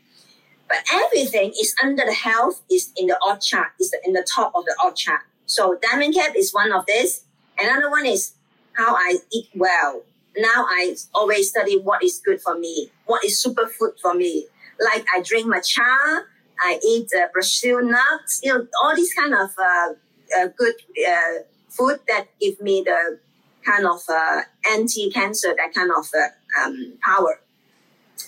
But 0.69 0.79
everything 0.93 1.51
is 1.51 1.75
under 1.83 2.05
the 2.05 2.13
health 2.13 2.63
is 2.71 2.93
in 2.97 3.07
the 3.07 3.19
odd 3.23 3.41
chart, 3.41 3.69
is 3.79 3.95
in 4.05 4.13
the 4.13 4.27
top 4.35 4.53
of 4.55 4.65
the 4.65 4.75
odd 4.83 4.97
chart. 4.97 5.21
So 5.47 5.79
diamond 5.83 6.15
cab 6.15 6.33
is 6.37 6.53
one 6.53 6.73
of 6.73 6.87
this. 6.87 7.25
Another 7.59 7.91
one 7.91 8.07
is 8.07 8.33
how 8.73 8.95
I 8.95 9.19
eat 9.33 9.49
well. 9.55 10.03
Now 10.37 10.67
I 10.69 10.97
always 11.15 11.51
study 11.51 11.79
what 11.79 12.03
is 12.03 12.21
good 12.25 12.41
for 12.41 12.59
me, 12.59 12.91
what 13.07 13.25
is 13.25 13.43
superfood 13.45 14.01
for 14.01 14.15
me. 14.15 14.49
Like 14.81 15.07
I 15.15 15.23
drink 15.23 15.47
matcha, 15.47 16.25
I 16.61 16.81
eat 16.85 17.11
uh, 17.15 17.29
Brazil 17.33 17.83
nuts, 17.83 18.41
you 18.43 18.53
know, 18.53 18.67
all 18.83 18.97
these 18.97 19.15
kind 19.15 19.35
of 19.35 19.51
uh, 19.59 19.93
uh, 20.39 20.49
good 20.57 20.75
uh, 21.07 21.43
food 21.69 22.01
that 22.09 22.27
give 22.41 22.61
me 22.61 22.83
the 22.85 23.19
kind 23.65 23.87
of 23.87 24.01
uh, 24.09 24.43
anti-cancer, 24.71 25.55
that 25.57 25.75
kind 25.75 25.91
of 25.91 26.07
uh, 26.17 26.65
um, 26.65 26.95
power. 27.03 27.41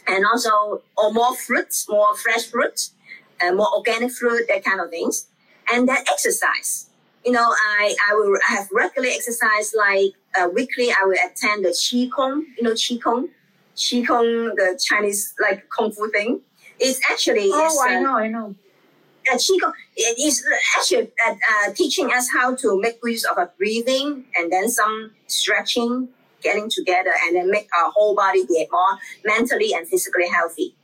And 0.09 0.25
also, 0.25 0.83
or 0.96 1.12
more 1.12 1.35
fruits, 1.37 1.87
more 1.88 2.16
fresh 2.16 2.46
fruits, 2.46 2.92
more 3.42 3.72
organic 3.75 4.12
fruit, 4.12 4.46
that 4.49 4.64
kind 4.64 4.81
of 4.81 4.90
things. 4.90 5.27
And 5.72 5.88
then 5.88 5.99
exercise 6.11 6.87
you 7.27 7.33
know, 7.33 7.53
I, 7.79 7.94
I 8.09 8.14
will 8.14 8.38
I 8.49 8.53
have 8.55 8.68
regularly 8.72 9.12
exercise 9.12 9.75
like 9.77 10.14
uh, 10.38 10.49
weekly. 10.49 10.90
I 10.92 11.05
will 11.05 11.18
attend 11.27 11.64
the 11.64 11.70
Qigong, 11.70 12.42
you 12.57 12.62
know, 12.62 12.70
Qigong, 12.70 13.29
Qi 13.77 14.07
Kong, 14.07 14.55
the 14.55 14.81
Chinese 14.83 15.35
like 15.42 15.68
Kung 15.68 15.90
Fu 15.90 16.09
thing. 16.12 16.40
It's 16.79 17.01
actually. 17.11 17.51
Oh, 17.53 17.66
it's, 17.66 17.79
I 17.81 17.96
uh, 17.96 18.01
know, 18.01 18.16
I 18.16 18.29
know. 18.29 18.55
Uh, 19.31 19.37
Qigong 19.37 19.73
it 19.97 20.19
is 20.19 20.45
actually 20.77 21.11
uh, 21.27 21.33
uh, 21.33 21.73
teaching 21.75 22.12
us 22.12 22.29
how 22.31 22.55
to 22.55 22.81
make 22.81 22.99
use 23.03 23.25
of 23.25 23.39
our 23.39 23.51
breathing 23.59 24.25
and 24.37 24.53
then 24.53 24.69
some 24.69 25.12
stretching, 25.27 26.09
getting 26.43 26.69
together, 26.71 27.12
and 27.25 27.37
then 27.37 27.51
make 27.51 27.69
our 27.77 27.91
whole 27.91 28.15
body 28.15 28.45
get 28.47 28.69
more 28.71 28.99
mentally 29.25 29.73
and 29.73 29.89
physically 29.89 30.29
healthy. 30.29 30.75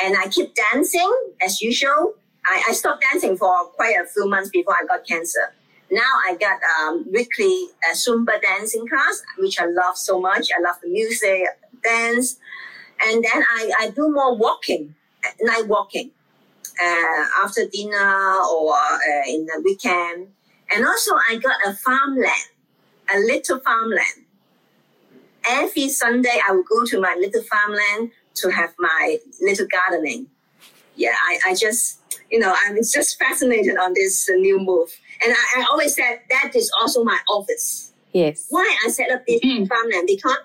And 0.00 0.16
I 0.16 0.28
keep 0.28 0.54
dancing 0.54 1.10
as 1.44 1.60
usual. 1.60 2.14
I, 2.46 2.62
I 2.68 2.72
stopped 2.72 3.02
dancing 3.02 3.36
for 3.36 3.64
quite 3.74 3.96
a 3.96 4.06
few 4.06 4.28
months 4.28 4.50
before 4.50 4.74
I 4.74 4.86
got 4.86 5.06
cancer. 5.06 5.52
Now 5.90 6.12
I 6.28 6.36
got 6.36 6.58
um, 6.78 7.06
weekly 7.10 7.68
uh, 7.88 7.94
Zumba 7.94 8.40
dancing 8.42 8.86
class, 8.86 9.22
which 9.38 9.58
I 9.58 9.66
love 9.66 9.96
so 9.96 10.20
much. 10.20 10.48
I 10.56 10.60
love 10.62 10.76
the 10.82 10.88
music, 10.88 11.46
dance. 11.82 12.38
And 13.00 13.24
then 13.24 13.42
I, 13.50 13.72
I 13.80 13.90
do 13.90 14.10
more 14.10 14.36
walking, 14.36 14.94
night 15.40 15.66
walking, 15.66 16.10
uh, 16.10 16.17
after 17.42 17.66
dinner 17.66 18.34
or 18.50 18.74
uh, 18.74 19.22
in 19.26 19.46
the 19.46 19.60
weekend. 19.64 20.28
And 20.74 20.86
also 20.86 21.14
I 21.28 21.36
got 21.36 21.56
a 21.66 21.74
farmland, 21.74 22.32
a 23.12 23.18
little 23.20 23.58
farmland. 23.60 24.24
Every 25.48 25.88
Sunday 25.88 26.38
I 26.46 26.52
will 26.52 26.64
go 26.64 26.84
to 26.86 27.00
my 27.00 27.16
little 27.18 27.42
farmland 27.42 28.10
to 28.34 28.50
have 28.50 28.74
my 28.78 29.18
little 29.40 29.66
gardening. 29.66 30.26
Yeah, 30.96 31.14
I, 31.28 31.50
I 31.50 31.54
just, 31.54 32.00
you 32.30 32.38
know, 32.38 32.54
I'm 32.66 32.76
just 32.76 33.18
fascinated 33.18 33.76
on 33.78 33.94
this 33.94 34.28
new 34.30 34.58
move. 34.58 34.90
And 35.24 35.32
I, 35.32 35.60
I, 35.60 35.66
always 35.70 35.94
said 35.94 36.20
that 36.30 36.52
is 36.54 36.70
also 36.80 37.04
my 37.04 37.18
office. 37.28 37.92
Yes. 38.12 38.46
Why 38.50 38.76
I 38.84 38.90
set 38.90 39.10
up 39.10 39.24
this 39.26 39.40
mm-hmm. 39.40 39.64
farmland? 39.66 40.08
Because 40.08 40.36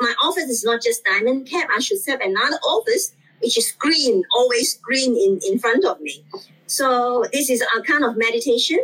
my 0.00 0.12
office 0.22 0.48
is 0.48 0.64
not 0.64 0.82
just 0.82 1.04
diamond 1.04 1.46
cap. 1.48 1.68
I 1.74 1.78
should 1.80 1.98
set 1.98 2.16
up 2.20 2.26
another 2.26 2.56
office 2.58 3.14
which 3.42 3.58
is 3.58 3.72
green, 3.72 4.22
always 4.34 4.78
green 4.78 5.16
in, 5.16 5.40
in 5.50 5.58
front 5.58 5.84
of 5.84 6.00
me. 6.00 6.24
So 6.66 7.24
this 7.32 7.50
is 7.50 7.62
a 7.76 7.82
kind 7.82 8.04
of 8.04 8.16
meditation. 8.16 8.78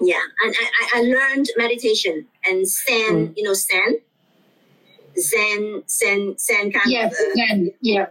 Yeah, 0.00 0.20
and 0.44 0.54
I, 0.60 0.98
I 0.98 1.02
learned 1.02 1.46
meditation 1.56 2.26
and 2.44 2.66
Zen, 2.66 3.28
mm. 3.28 3.34
you 3.36 3.44
know, 3.44 3.54
Zen, 3.54 4.00
Zen, 5.16 5.82
Zen, 5.88 6.36
Zen 6.38 6.72
kind 6.72 6.90
yes, 6.90 7.12
of. 7.12 7.18
Uh, 7.18 7.34
Zen, 7.34 7.70
yeah. 7.80 8.06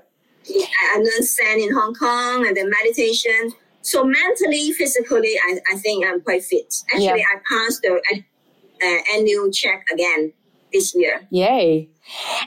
I 0.94 0.98
learned 0.98 1.26
Zen 1.26 1.60
in 1.60 1.74
Hong 1.74 1.94
Kong 1.94 2.48
and 2.48 2.56
then 2.56 2.70
meditation. 2.70 3.52
So 3.82 4.04
mentally, 4.04 4.72
physically, 4.72 5.36
I, 5.48 5.60
I 5.74 5.78
think 5.78 6.06
I'm 6.06 6.22
quite 6.22 6.44
fit. 6.44 6.74
Actually, 6.94 7.06
yeah. 7.06 7.26
I 7.36 7.42
passed 7.52 7.82
the 7.82 8.00
uh, 8.84 9.16
annual 9.16 9.52
check 9.52 9.86
again 9.92 10.34
this 10.72 10.96
year. 10.96 11.22
Yay. 11.30 11.88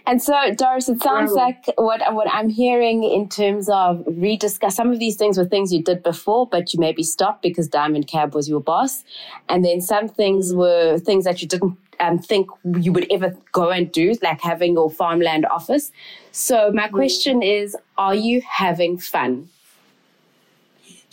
And 0.07 0.23
so, 0.23 0.35
Doris, 0.55 0.89
it 0.89 1.03
sounds 1.03 1.33
wow. 1.33 1.47
like 1.47 1.65
what 1.77 2.01
what 2.15 2.29
I'm 2.31 2.49
hearing 2.49 3.05
in 3.05 3.29
terms 3.29 3.69
of 3.69 4.05
rediscuss 4.07 4.73
some 4.73 4.93
of 4.93 4.99
these 4.99 5.17
things 5.17 5.39
were 5.39 5.45
things 5.45 5.73
you 5.73 5.83
did 5.83 6.03
before, 6.03 6.47
but 6.47 6.75
you 6.75 6.81
maybe 6.81 7.03
stopped 7.03 7.43
because 7.43 7.69
Diamond 7.69 8.07
Cab 8.07 8.35
was 8.35 8.49
your 8.49 8.61
boss, 8.61 9.05
and 9.49 9.65
then 9.65 9.81
some 9.81 10.09
things 10.09 10.53
were 10.53 10.99
things 10.99 11.25
that 11.25 11.41
you 11.41 11.49
didn't 11.49 11.79
um, 12.01 12.19
think 12.19 12.49
you 12.81 12.93
would 12.93 13.07
ever 13.11 13.35
go 13.53 13.71
and 13.71 13.91
do, 13.91 14.15
like 14.23 14.41
having 14.41 14.75
your 14.75 14.91
farmland 14.91 15.47
office. 15.47 15.93
So, 16.33 16.71
my 16.73 16.89
mm. 16.89 16.93
question 16.93 17.43
is: 17.43 17.77
Are 17.97 18.15
you 18.15 18.43
having 18.43 18.99
fun? 18.99 19.49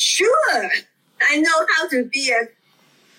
sure, 0.01 0.69
I 1.29 1.37
know 1.37 1.65
how 1.77 1.87
to 1.89 2.05
be 2.05 2.31
a, 2.31 2.47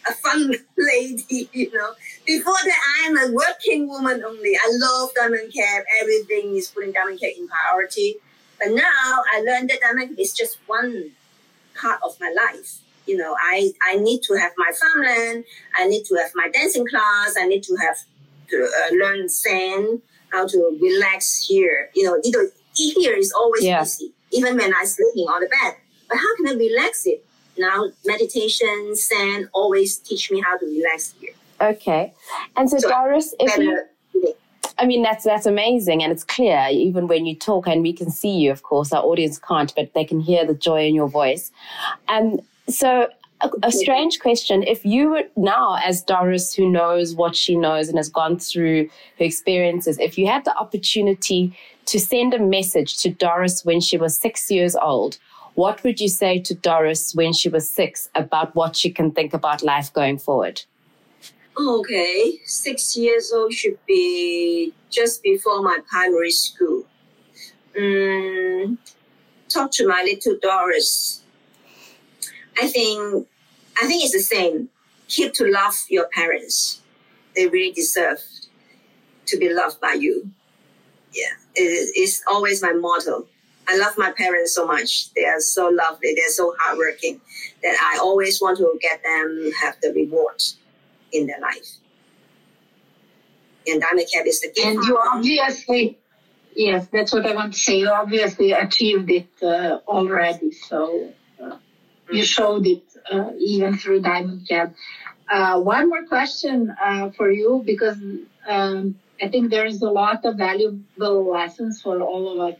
a 0.08 0.12
fun 0.12 0.54
lady, 0.78 1.48
you 1.52 1.72
know. 1.72 1.92
Before 2.26 2.54
that, 2.64 2.78
I'm 3.04 3.16
a 3.16 3.32
working 3.32 3.88
woman 3.88 4.22
only. 4.24 4.56
I 4.56 4.70
love 4.72 5.10
diamond 5.14 5.52
cab. 5.52 5.84
Everything 6.00 6.56
is 6.56 6.68
putting 6.68 6.92
diamond 6.92 7.20
cab 7.20 7.30
in 7.36 7.48
priority. 7.48 8.16
But 8.58 8.72
now 8.72 9.22
I 9.34 9.40
learned 9.40 9.70
that 9.70 9.80
diamond 9.80 10.10
cab 10.10 10.20
is 10.20 10.32
just 10.32 10.58
one 10.66 11.12
part 11.74 12.00
of 12.04 12.18
my 12.20 12.32
life. 12.36 12.78
You 13.06 13.16
know, 13.16 13.34
I, 13.40 13.72
I 13.84 13.96
need 13.96 14.22
to 14.24 14.34
have 14.34 14.52
my 14.56 14.70
farmland. 14.78 15.44
I 15.76 15.88
need 15.88 16.04
to 16.04 16.14
have 16.16 16.30
my 16.34 16.48
dancing 16.48 16.86
class. 16.86 17.34
I 17.38 17.46
need 17.46 17.64
to 17.64 17.76
have 17.76 17.96
to 18.50 18.62
uh, 18.62 18.94
learn 18.94 19.28
Zen, 19.28 20.00
how 20.30 20.46
to 20.46 20.78
relax 20.80 21.44
here. 21.46 21.90
You 21.94 22.04
know, 22.04 22.20
here 22.74 23.16
is 23.16 23.32
always 23.32 23.64
yeah. 23.64 23.80
busy, 23.80 24.12
even 24.30 24.56
when 24.56 24.72
I'm 24.74 24.86
sleeping 24.86 25.24
on 25.24 25.40
the 25.40 25.48
bed. 25.48 25.74
But 26.08 26.18
how 26.18 26.36
can 26.36 26.48
I 26.48 26.52
relax 26.52 27.06
it? 27.06 27.24
Now, 27.58 27.88
meditation, 28.04 28.94
Zen 28.94 29.48
always 29.52 29.98
teach 29.98 30.30
me 30.30 30.40
how 30.40 30.56
to 30.58 30.66
relax 30.66 31.14
here. 31.20 31.34
Okay. 31.60 32.12
And 32.56 32.68
so, 32.68 32.78
so 32.78 32.88
Doris, 32.88 33.34
if 33.38 33.56
you, 33.58 33.82
I 34.78 34.86
mean, 34.86 35.02
that's 35.02 35.24
that's 35.24 35.46
amazing, 35.46 36.02
and 36.02 36.10
it's 36.10 36.24
clear 36.24 36.66
even 36.70 37.06
when 37.06 37.26
you 37.26 37.36
talk, 37.36 37.68
and 37.68 37.82
we 37.82 37.92
can 37.92 38.10
see 38.10 38.36
you. 38.36 38.50
Of 38.50 38.62
course, 38.62 38.92
our 38.92 39.02
audience 39.02 39.38
can't, 39.38 39.72
but 39.76 39.92
they 39.94 40.04
can 40.04 40.20
hear 40.20 40.44
the 40.46 40.54
joy 40.54 40.86
in 40.86 40.94
your 40.94 41.08
voice. 41.08 41.52
And 42.08 42.40
so, 42.68 43.08
a, 43.42 43.50
a, 43.62 43.70
strange 43.70 44.18
question: 44.18 44.62
If 44.62 44.84
you 44.84 45.10
were 45.10 45.24
now, 45.36 45.78
as 45.84 46.02
Doris, 46.02 46.54
who 46.54 46.68
knows 46.70 47.14
what 47.14 47.36
she 47.36 47.54
knows 47.54 47.88
and 47.88 47.98
has 47.98 48.08
gone 48.08 48.38
through 48.38 48.88
her 49.18 49.24
experiences, 49.24 49.98
if 49.98 50.16
you 50.18 50.26
had 50.26 50.44
the 50.44 50.56
opportunity 50.56 51.56
to 51.86 52.00
send 52.00 52.34
a 52.34 52.38
message 52.38 52.98
to 52.98 53.10
Doris 53.10 53.64
when 53.64 53.80
she 53.80 53.96
was 53.96 54.18
six 54.18 54.50
years 54.50 54.74
old, 54.74 55.18
what 55.54 55.82
would 55.84 56.00
you 56.00 56.08
say 56.08 56.38
to 56.40 56.54
Doris 56.54 57.14
when 57.14 57.32
she 57.32 57.48
was 57.48 57.68
six 57.68 58.08
about 58.14 58.54
what 58.54 58.76
she 58.76 58.90
can 58.90 59.10
think 59.10 59.34
about 59.34 59.62
life 59.62 59.92
going 59.92 60.18
forward? 60.18 60.62
Okay, 61.58 62.40
six 62.44 62.96
years 62.96 63.32
old 63.32 63.52
should 63.52 63.78
be 63.86 64.72
just 64.90 65.22
before 65.22 65.62
my 65.62 65.78
primary 65.90 66.30
school. 66.30 66.84
Mm, 67.78 68.78
talk 69.48 69.70
to 69.72 69.86
my 69.86 70.02
little 70.02 70.38
Doris. 70.40 71.22
I 72.60 72.66
think, 72.68 73.26
I 73.82 73.86
think 73.86 74.04
it's 74.04 74.12
the 74.12 74.20
same. 74.20 74.70
Keep 75.08 75.34
to 75.34 75.50
love 75.50 75.74
your 75.90 76.08
parents. 76.14 76.80
They 77.36 77.48
really 77.48 77.72
deserve 77.72 78.18
to 79.26 79.36
be 79.36 79.52
loved 79.52 79.80
by 79.80 79.94
you. 79.98 80.30
Yeah, 81.12 81.34
it 81.54 81.96
is 81.98 82.22
always 82.30 82.62
my 82.62 82.72
motto. 82.72 83.26
I 83.68 83.78
love 83.78 83.94
my 83.96 84.12
parents 84.12 84.54
so 84.54 84.66
much. 84.66 85.12
They 85.14 85.24
are 85.24 85.40
so 85.40 85.68
lovely. 85.68 86.14
They're 86.16 86.30
so 86.30 86.54
hardworking 86.58 87.20
that 87.62 87.76
I 87.80 87.98
always 87.98 88.40
want 88.40 88.58
to 88.58 88.78
get 88.80 89.02
them 89.02 89.50
have 89.60 89.76
the 89.80 89.92
reward 89.92 90.42
in 91.12 91.26
their 91.26 91.40
life. 91.40 91.76
And 93.66 93.80
Diamond 93.80 94.08
Cab 94.12 94.26
is 94.26 94.40
the 94.40 94.48
gift. 94.48 94.66
And 94.66 94.82
you 94.84 94.98
obviously, 94.98 95.98
yes, 96.56 96.88
that's 96.92 97.12
what 97.12 97.24
I 97.26 97.34
want 97.34 97.52
to 97.54 97.58
say. 97.58 97.78
You 97.78 97.90
obviously 97.90 98.52
achieved 98.52 99.10
it 99.10 99.28
uh, 99.42 99.78
already. 99.86 100.50
So 100.52 101.12
uh, 101.40 101.44
mm-hmm. 101.44 102.14
you 102.16 102.24
showed 102.24 102.66
it 102.66 102.82
uh, 103.10 103.30
even 103.38 103.78
through 103.78 104.00
Diamond 104.02 104.48
Cab. 104.48 104.74
Uh, 105.30 105.60
one 105.60 105.88
more 105.88 106.04
question 106.06 106.74
uh, 106.82 107.10
for 107.10 107.30
you 107.30 107.62
because 107.64 107.96
Um, 108.48 108.98
I 109.24 109.28
think 109.28 109.50
there's 109.50 109.82
a 109.82 109.92
lot 110.02 110.24
of 110.24 110.36
valuable 110.36 111.30
lessons 111.30 111.80
for 111.80 112.02
all 112.02 112.24
of 112.32 112.36
us 112.48 112.58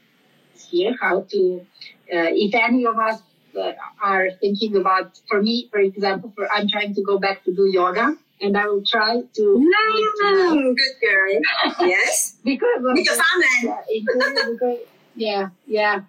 here. 0.57 0.97
How 1.01 1.23
to, 1.23 1.67
uh, 2.13 2.31
if 2.33 2.55
any 2.55 2.87
of 2.87 2.99
us 2.99 3.21
uh, 3.57 3.73
are 4.03 4.31
thinking 4.41 4.77
about, 4.77 5.21
for 5.29 5.43
me, 5.43 5.69
for 5.71 5.81
example, 5.81 6.33
for 6.35 6.51
I'm 6.53 6.69
trying 6.69 6.95
to 6.95 7.03
go 7.03 7.19
back 7.19 7.45
to 7.45 7.55
do 7.55 7.67
yoga, 7.73 8.17
and 8.41 8.57
I 8.57 8.67
will 8.67 8.85
try 8.85 9.23
to. 9.23 9.45
No, 9.59 10.75
good 10.75 10.77
girl. 11.01 11.41
yes. 11.81 12.37
because 12.45 12.85
of 12.85 12.95
because 12.95 13.19
I'm 13.19 13.43
yeah, 13.65 13.81
because, 13.89 14.79
yeah, 15.15 15.49
yeah. 15.67 16.01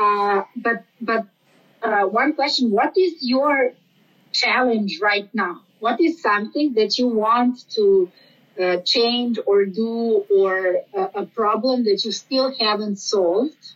Uh, 0.00 0.42
but 0.56 0.84
but 1.00 1.26
uh, 1.82 2.04
one 2.04 2.34
question: 2.34 2.70
What 2.70 2.96
is 2.96 3.18
your 3.20 3.72
challenge 4.32 5.00
right 5.02 5.28
now? 5.34 5.62
What 5.80 6.00
is 6.00 6.22
something 6.22 6.74
that 6.74 6.98
you 6.98 7.08
want 7.08 7.68
to 7.74 8.10
uh, 8.60 8.76
change 8.84 9.38
or 9.46 9.64
do, 9.64 10.24
or 10.30 10.76
a 10.94 11.26
problem 11.26 11.84
that 11.84 12.04
you 12.04 12.12
still 12.12 12.54
haven't 12.58 12.96
solved? 12.96 13.74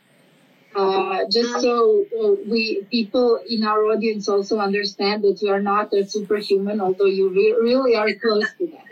Uh, 0.76 1.24
just 1.30 1.60
so 1.62 2.04
uh, 2.20 2.34
we 2.46 2.86
people 2.90 3.40
in 3.48 3.64
our 3.64 3.84
audience 3.86 4.28
also 4.28 4.58
understand 4.58 5.24
that 5.24 5.40
you 5.40 5.50
are 5.50 5.60
not 5.60 5.92
a 5.94 6.04
superhuman, 6.06 6.80
although 6.80 7.06
you 7.06 7.30
re- 7.30 7.56
really 7.62 7.94
are 7.96 8.12
close 8.14 8.46
to 8.58 8.66
that. 8.66 8.84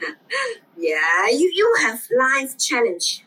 yeah, 0.76 1.28
you 1.30 1.50
you 1.54 1.74
have 1.80 2.00
life 2.18 2.58
challenge, 2.58 3.24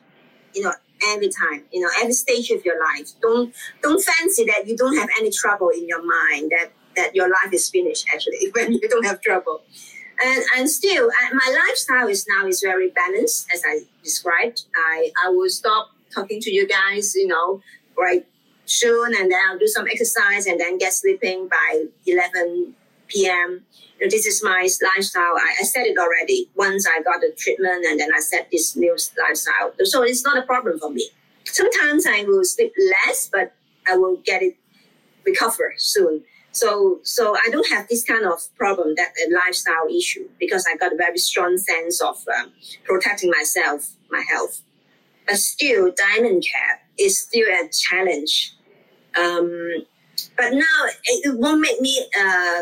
you 0.54 0.62
know, 0.62 0.74
every 1.08 1.30
time, 1.30 1.64
you 1.72 1.82
know, 1.82 1.90
every 2.02 2.14
stage 2.14 2.52
of 2.52 2.64
your 2.64 2.80
life. 2.80 3.10
Don't 3.22 3.54
don't 3.82 4.04
fancy 4.04 4.46
that 4.46 4.68
you 4.68 4.78
don't 4.78 4.96
have 4.98 5.10
any 5.20 5.32
trouble 5.32 5.70
in 5.70 5.88
your 5.88 6.06
mind 6.06 6.52
that 6.52 6.72
that 6.96 7.16
your 7.16 7.28
life 7.28 7.52
is 7.52 7.68
finished 7.70 8.08
actually 8.14 8.52
when 8.54 8.74
you 8.74 8.88
don't 8.90 9.06
have 9.06 9.22
trouble. 9.22 9.64
And, 10.24 10.44
and 10.58 10.70
still, 10.70 11.10
my 11.34 11.66
lifestyle 11.68 12.08
is 12.08 12.28
now 12.30 12.46
is 12.46 12.62
very 12.62 12.90
balanced, 12.92 13.48
as 13.52 13.64
I 13.66 13.82
described. 14.04 14.66
I, 14.76 15.12
I 15.26 15.30
will 15.30 15.50
stop 15.50 15.90
talking 16.14 16.40
to 16.42 16.52
you 16.52 16.68
guys, 16.68 17.16
you 17.16 17.28
know, 17.28 17.62
right 17.98 18.26
soon 18.66 19.14
and 19.16 19.32
then 19.32 19.40
I'll 19.50 19.60
do 19.60 19.68
some 19.68 19.88
exercise 19.88 20.46
and 20.46 20.60
then 20.60 20.78
get 20.78 20.94
sleeping 20.94 21.48
by 21.48 21.86
11 22.08 22.76
p.m. 23.08 23.64
You 24.00 24.06
know, 24.06 24.10
this 24.10 24.26
is 24.26 24.44
my 24.44 24.68
lifestyle. 24.96 25.36
I, 25.38 25.56
I 25.60 25.64
said 25.64 25.86
it 25.86 25.98
already. 25.98 26.50
Once 26.56 26.88
I 26.88 27.02
got 27.02 27.22
the 27.22 27.34
treatment 27.38 27.86
and 27.86 28.00
then 28.00 28.10
I 28.16 28.20
set 28.20 28.50
this 28.52 28.76
new 28.76 28.96
lifestyle. 29.22 29.74
So 29.84 30.04
it's 30.04 30.24
not 30.24 30.38
a 30.38 30.44
problem 30.44 30.80
for 30.80 30.90
me. 30.90 31.10
Sometimes 31.46 32.06
I 32.08 32.24
will 32.24 32.44
sleep 32.44 32.74
less, 32.92 33.30
but 33.32 33.54
I 33.88 33.98
will 33.98 34.18
get 34.18 34.42
it 34.42 34.56
recover 35.26 35.74
soon. 35.78 36.24
So, 36.52 37.00
so 37.04 37.36
I 37.36 37.50
don't 37.50 37.68
have 37.70 37.88
this 37.88 38.04
kind 38.04 38.26
of 38.26 38.40
problem 38.58 38.94
that 38.96 39.12
a 39.26 39.34
lifestyle 39.34 39.88
issue 39.90 40.30
because 40.40 40.66
I 40.72 40.78
got 40.78 40.94
a 40.94 40.96
very 40.96 41.18
strong 41.18 41.58
sense 41.58 42.00
of 42.00 42.24
um, 42.40 42.52
protecting 42.86 43.32
myself, 43.32 43.90
my 44.12 44.24
health. 44.32 44.62
But 45.28 45.38
still, 45.38 45.92
diamond 45.92 46.44
cab 46.44 46.83
is 46.98 47.22
still 47.22 47.48
a 47.48 47.70
challenge. 47.70 48.56
Um, 49.18 49.86
but 50.38 50.54
now 50.54 50.90
it 51.06 51.38
won't 51.38 51.62
make 51.62 51.80
me, 51.82 52.06
uh, 52.20 52.62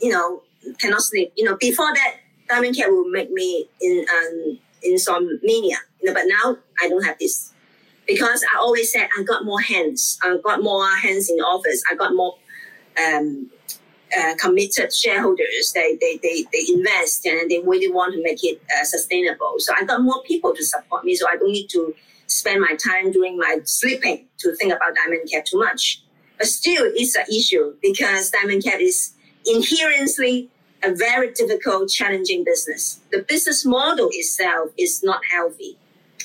you 0.00 0.10
know, 0.10 0.42
cannot 0.78 1.02
sleep. 1.02 1.32
You 1.36 1.44
know, 1.44 1.56
before 1.56 1.92
that, 1.94 2.16
diamond 2.48 2.76
cab 2.76 2.90
will 2.90 3.10
make 3.10 3.30
me 3.30 3.68
in 3.80 4.04
um, 4.16 4.58
insomnia. 4.82 5.76
You 6.00 6.04
know, 6.04 6.14
but 6.14 6.24
now 6.26 6.56
I 6.80 6.88
don't 6.88 7.04
have 7.04 7.18
this 7.18 7.52
because 8.06 8.44
I 8.54 8.58
always 8.58 8.92
said 8.92 9.08
I 9.18 9.22
got 9.22 9.44
more 9.44 9.60
hands. 9.60 10.18
I 10.22 10.36
got 10.42 10.62
more 10.62 10.88
hands 10.96 11.28
in 11.30 11.36
the 11.36 11.44
office. 11.44 11.82
I 11.90 11.94
got 11.94 12.14
more 12.14 12.36
um, 13.04 13.50
uh, 14.16 14.34
committed 14.40 14.94
shareholders. 14.94 15.72
They, 15.74 15.96
they, 16.00 16.18
they, 16.22 16.44
they 16.52 16.72
invest 16.72 17.26
and 17.26 17.50
they 17.50 17.60
really 17.60 17.90
want 17.90 18.14
to 18.14 18.22
make 18.22 18.42
it 18.44 18.60
uh, 18.78 18.84
sustainable. 18.84 19.54
So 19.58 19.72
I 19.76 19.84
got 19.84 20.02
more 20.02 20.22
people 20.26 20.54
to 20.54 20.64
support 20.64 21.04
me. 21.04 21.14
So 21.16 21.26
I 21.28 21.36
don't 21.36 21.52
need 21.52 21.68
to 21.70 21.94
spend 22.26 22.60
my 22.60 22.76
time 22.76 23.12
doing 23.12 23.38
my 23.38 23.58
sleeping 23.64 24.26
to 24.38 24.54
think 24.56 24.72
about 24.72 24.94
diamond 24.94 25.28
cab 25.30 25.44
too 25.44 25.58
much. 25.58 26.02
But 26.38 26.46
still, 26.48 26.84
it's 26.94 27.14
an 27.16 27.24
issue 27.34 27.74
because 27.80 28.30
diamond 28.30 28.64
cab 28.64 28.80
is 28.80 29.14
inherently 29.46 30.50
a 30.82 30.94
very 30.94 31.32
difficult, 31.32 31.88
challenging 31.90 32.44
business. 32.44 33.00
The 33.10 33.24
business 33.26 33.64
model 33.64 34.08
itself 34.12 34.70
is 34.76 35.02
not 35.02 35.20
healthy. 35.30 35.78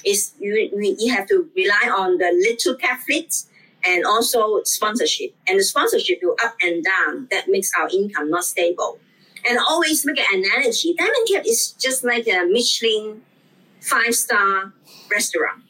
It's, 0.04 0.34
you, 0.40 0.70
you 1.00 1.14
have 1.14 1.28
to 1.28 1.50
rely 1.56 1.94
on 1.96 2.18
the 2.18 2.32
little 2.50 2.76
cap 2.76 3.02
and 3.86 4.06
also 4.06 4.62
sponsorship. 4.64 5.34
And 5.48 5.60
the 5.60 5.64
sponsorship 5.64 6.20
will 6.22 6.36
up 6.44 6.56
and 6.62 6.84
down. 6.84 7.28
That 7.32 7.46
makes 7.48 7.72
our 7.80 7.88
income 7.94 8.30
not 8.30 8.44
stable. 8.44 9.00
And 9.48 9.58
always 9.58 10.06
make 10.06 10.20
an 10.20 10.44
analogy. 10.44 10.94
Diamond 10.98 11.28
Cab 11.32 11.44
is 11.48 11.72
just 11.80 12.04
like 12.04 12.28
a 12.28 12.46
Michelin 12.46 13.22
five 13.80 14.14
star 14.14 14.74
restaurant 15.10 15.64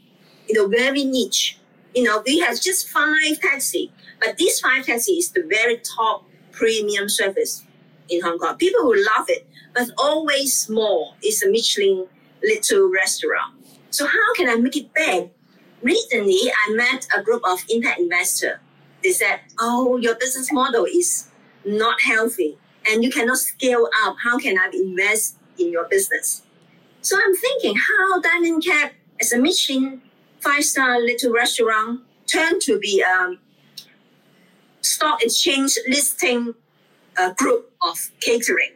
you 0.47 0.55
know, 0.55 0.67
very 0.67 1.03
niche. 1.03 1.57
You 1.95 2.03
know, 2.03 2.23
we 2.25 2.39
have 2.39 2.61
just 2.61 2.89
five 2.89 3.39
taxi, 3.41 3.91
but 4.19 4.37
these 4.37 4.59
five 4.59 4.85
taxi 4.85 5.13
is 5.13 5.31
the 5.31 5.43
very 5.43 5.77
top 5.77 6.25
premium 6.51 7.09
service 7.09 7.63
in 8.09 8.21
Hong 8.21 8.37
Kong. 8.37 8.57
People 8.57 8.85
will 8.85 9.03
love 9.17 9.25
it, 9.29 9.47
but 9.73 9.89
always 9.97 10.55
small. 10.57 11.15
It's 11.21 11.43
a 11.43 11.49
Michelin 11.49 12.07
little 12.43 12.89
restaurant. 12.91 13.55
So 13.89 14.05
how 14.05 14.33
can 14.35 14.49
I 14.49 14.55
make 14.55 14.77
it 14.77 14.93
big? 14.93 15.29
Recently, 15.81 16.39
I 16.67 16.73
met 16.73 17.07
a 17.15 17.21
group 17.21 17.41
of 17.45 17.63
impact 17.69 17.99
investors. 17.99 18.59
They 19.03 19.11
said, 19.11 19.39
"Oh, 19.59 19.97
your 19.97 20.15
business 20.15 20.51
model 20.51 20.85
is 20.85 21.27
not 21.65 22.01
healthy, 22.01 22.57
and 22.87 23.03
you 23.03 23.11
cannot 23.11 23.37
scale 23.37 23.89
up. 24.03 24.15
How 24.23 24.37
can 24.37 24.57
I 24.57 24.69
invest 24.73 25.37
in 25.57 25.71
your 25.71 25.85
business?" 25.85 26.43
So 27.01 27.17
I'm 27.17 27.35
thinking, 27.35 27.75
how 27.75 28.21
Diamond 28.21 28.63
Cab 28.63 28.91
as 29.19 29.33
a 29.33 29.39
Michelin 29.39 30.01
five 30.41 30.63
star 30.63 30.99
little 30.99 31.31
restaurant 31.31 32.01
turned 32.27 32.61
to 32.63 32.79
be 32.79 33.01
a 33.01 33.37
stock 34.81 35.21
exchange 35.23 35.77
listing 35.87 36.53
a 37.17 37.33
group 37.33 37.71
of 37.81 38.11
catering. 38.19 38.73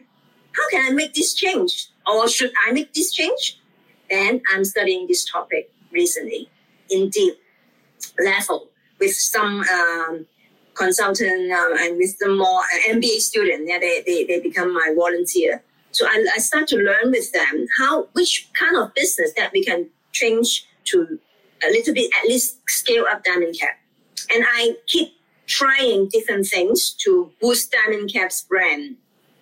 How 0.52 0.68
can 0.70 0.90
I 0.90 0.94
make 0.94 1.14
this 1.14 1.34
change? 1.34 1.88
Or 2.06 2.28
should 2.28 2.52
I 2.66 2.72
make 2.72 2.92
this 2.94 3.12
change? 3.12 3.58
Then 4.10 4.40
I'm 4.52 4.64
studying 4.64 5.06
this 5.06 5.24
topic 5.24 5.70
recently 5.92 6.48
in 6.90 7.10
deep 7.10 7.34
level 8.24 8.68
with 9.00 9.14
some 9.14 9.60
um, 9.60 10.26
consultant 10.74 11.52
um, 11.52 11.72
and 11.78 11.96
with 11.96 12.16
some 12.20 12.38
more 12.38 12.60
uh, 12.60 12.92
MBA 12.92 13.18
student. 13.20 13.66
Yeah, 13.66 13.78
they, 13.78 14.02
they, 14.06 14.24
they 14.24 14.40
become 14.40 14.72
my 14.72 14.92
volunteer. 14.96 15.62
So 15.90 16.06
I, 16.06 16.26
I 16.34 16.38
start 16.38 16.68
to 16.68 16.76
learn 16.76 17.10
with 17.10 17.32
them 17.32 17.66
how 17.78 18.08
which 18.12 18.48
kind 18.58 18.76
of 18.76 18.94
business 18.94 19.32
that 19.36 19.50
we 19.52 19.64
can 19.64 19.88
change 20.12 20.66
to 20.84 21.18
a 21.66 21.70
little 21.70 21.94
bit, 21.94 22.10
at 22.22 22.28
least 22.28 22.58
scale 22.68 23.04
up 23.10 23.24
Diamond 23.24 23.56
Cab. 23.58 23.74
And 24.34 24.44
I 24.48 24.76
keep 24.86 25.14
trying 25.46 26.08
different 26.08 26.46
things 26.46 26.90
to 27.04 27.30
boost 27.40 27.72
Diamond 27.72 28.12
Cab's 28.12 28.42
brand. 28.42 28.96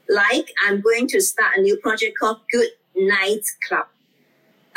Like 0.08 0.52
I'm 0.66 0.80
going 0.80 1.06
to 1.08 1.20
start 1.20 1.56
a 1.56 1.62
new 1.62 1.76
project 1.78 2.18
called 2.18 2.40
Good 2.50 2.68
Night 2.96 3.44
Club. 3.66 3.86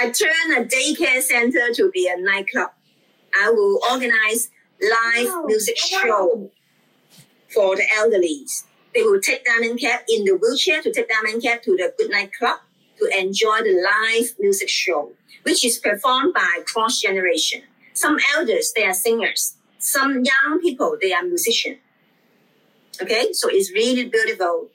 I 0.00 0.10
turn 0.10 0.56
a 0.56 0.64
daycare 0.64 1.22
center 1.22 1.72
to 1.74 1.90
be 1.92 2.08
a 2.08 2.20
nightclub. 2.20 2.70
I 3.40 3.50
will 3.50 3.80
organize 3.90 4.50
live 4.82 5.28
wow. 5.28 5.44
music 5.46 5.76
show 5.78 6.50
for 7.54 7.76
the 7.76 7.84
elderly. 7.96 8.44
They 8.94 9.02
will 9.02 9.20
take 9.20 9.44
Diamond 9.44 9.80
Cab 9.80 10.00
in 10.08 10.24
the 10.24 10.32
wheelchair 10.32 10.82
to 10.82 10.92
take 10.92 11.08
Diamond 11.08 11.42
Cab 11.42 11.62
to 11.62 11.76
the 11.76 11.94
Good 11.96 12.10
Night 12.10 12.32
Club 12.34 12.58
to 12.98 13.18
enjoy 13.18 13.58
the 13.62 13.80
live 13.82 14.34
music 14.40 14.68
show 14.68 15.12
which 15.42 15.64
is 15.64 15.78
performed 15.78 16.34
by 16.34 16.62
cross 16.66 17.00
generation. 17.00 17.62
Some 17.92 18.18
elders, 18.36 18.72
they 18.74 18.84
are 18.84 18.94
singers. 18.94 19.56
Some 19.78 20.24
young 20.24 20.60
people, 20.60 20.96
they 21.00 21.12
are 21.12 21.22
musicians. 21.22 21.78
Okay, 23.00 23.32
so 23.32 23.48
it's 23.50 23.72
really 23.72 24.08
beautiful 24.08 24.68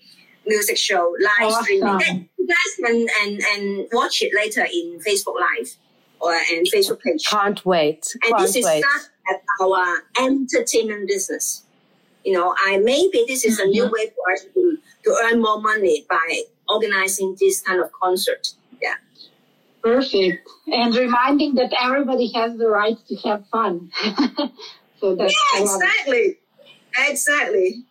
music 0.48 0.78
show 0.78 1.16
live 1.20 1.52
awesome. 1.52 1.64
streaming. 1.64 2.30
You 2.38 2.48
guys 2.48 2.76
can 2.84 3.08
and, 3.22 3.42
and 3.54 3.88
watch 3.92 4.22
it 4.22 4.32
later 4.36 4.66
in 4.66 5.00
Facebook 5.06 5.40
Live 5.40 5.76
or 6.20 6.34
and 6.34 6.66
Facebook 6.72 7.02
page. 7.02 7.26
Can't 7.26 7.64
wait. 7.66 8.16
And 8.24 8.36
Can't 8.36 8.42
this 8.42 8.56
is 8.56 8.66
wait. 8.66 8.84
at 9.30 9.42
our 9.62 10.04
entertainment 10.20 11.08
business. 11.08 11.64
You 12.24 12.34
know, 12.34 12.56
I 12.66 12.78
maybe 12.78 13.24
this 13.28 13.46
is 13.46 13.60
a 13.60 13.66
new 13.66 13.84
mm-hmm. 13.84 13.94
way 13.94 14.08
for 14.08 14.34
us 14.34 14.46
to, 14.54 14.78
to 15.04 15.22
earn 15.24 15.42
more 15.42 15.62
money 15.62 16.06
by 16.10 16.42
organizing 16.68 17.36
this 17.40 17.62
kind 17.62 17.80
of 17.80 17.92
concert. 17.92 18.48
Perfect. 19.86 20.50
And 20.66 20.96
reminding 20.96 21.54
that 21.56 21.72
everybody 21.80 22.32
has 22.34 22.58
the 22.58 22.68
right 22.68 22.98
to 23.08 23.16
have 23.18 23.48
fun. 23.50 23.92
so 25.00 25.16
that's 25.16 25.40
yeah, 25.54 25.62
exactly. 25.62 26.38
Exactly. 26.98 27.84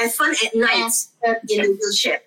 And 0.00 0.10
fun 0.10 0.34
at 0.42 0.54
night 0.54 0.92
in 1.22 1.36
the 1.50 1.78
wheelchair. 1.78 2.20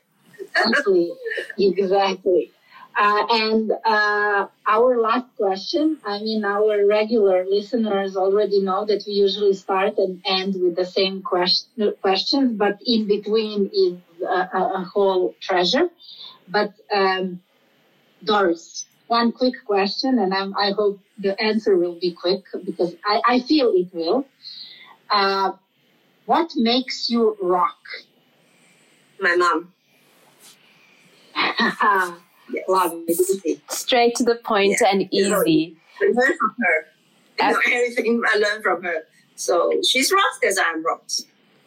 exactly. 0.55 1.11
Exactly. 1.57 2.51
Uh, 2.95 3.25
and 3.31 3.71
uh, 3.85 4.47
our 4.67 5.01
last 5.01 5.25
question 5.35 5.97
I 6.05 6.19
mean, 6.19 6.45
our 6.45 6.85
regular 6.85 7.45
listeners 7.49 8.15
already 8.15 8.61
know 8.61 8.85
that 8.85 9.03
we 9.07 9.13
usually 9.13 9.53
start 9.53 9.97
and 9.97 10.21
end 10.25 10.61
with 10.61 10.75
the 10.75 10.85
same 10.85 11.23
question, 11.23 11.93
questions, 12.01 12.55
but 12.55 12.77
in 12.85 13.07
between 13.07 13.71
is 13.73 13.97
a, 14.21 14.59
a 14.75 14.83
whole 14.93 15.33
treasure. 15.41 15.89
But 16.47 16.73
um, 16.93 17.41
Doris, 18.23 18.85
one 19.07 19.31
quick 19.31 19.53
question, 19.65 20.19
and 20.19 20.33
I'm, 20.33 20.55
i 20.57 20.71
hope 20.71 20.99
the 21.17 21.39
answer 21.41 21.77
will 21.77 21.97
be 21.99 22.11
quick 22.11 22.43
because 22.65 22.95
I, 23.05 23.21
I 23.27 23.39
feel 23.41 23.71
it 23.75 23.93
will. 23.93 24.25
Uh, 25.09 25.53
what 26.25 26.51
makes 26.55 27.09
you 27.09 27.35
rock? 27.41 27.79
My 29.19 29.35
mom. 29.35 29.73
yes. 32.53 32.65
Love 32.67 32.93
it. 33.07 33.61
Straight 33.71 34.15
to 34.15 34.23
the 34.23 34.35
point 34.35 34.77
yeah. 34.81 34.91
and 34.91 35.13
easy. 35.13 35.75
I 36.01 36.05
learn 36.05 36.37
from 36.37 36.55
her. 36.59 36.85
You 37.39 37.51
know, 37.51 37.59
everything 37.65 38.21
I 38.31 38.37
learn 38.37 38.61
from 38.61 38.83
her. 38.83 39.03
So 39.35 39.71
she's 39.87 40.11
rocked 40.11 40.43
as 40.43 40.59
I'm 40.59 40.85
rocked. 40.85 41.23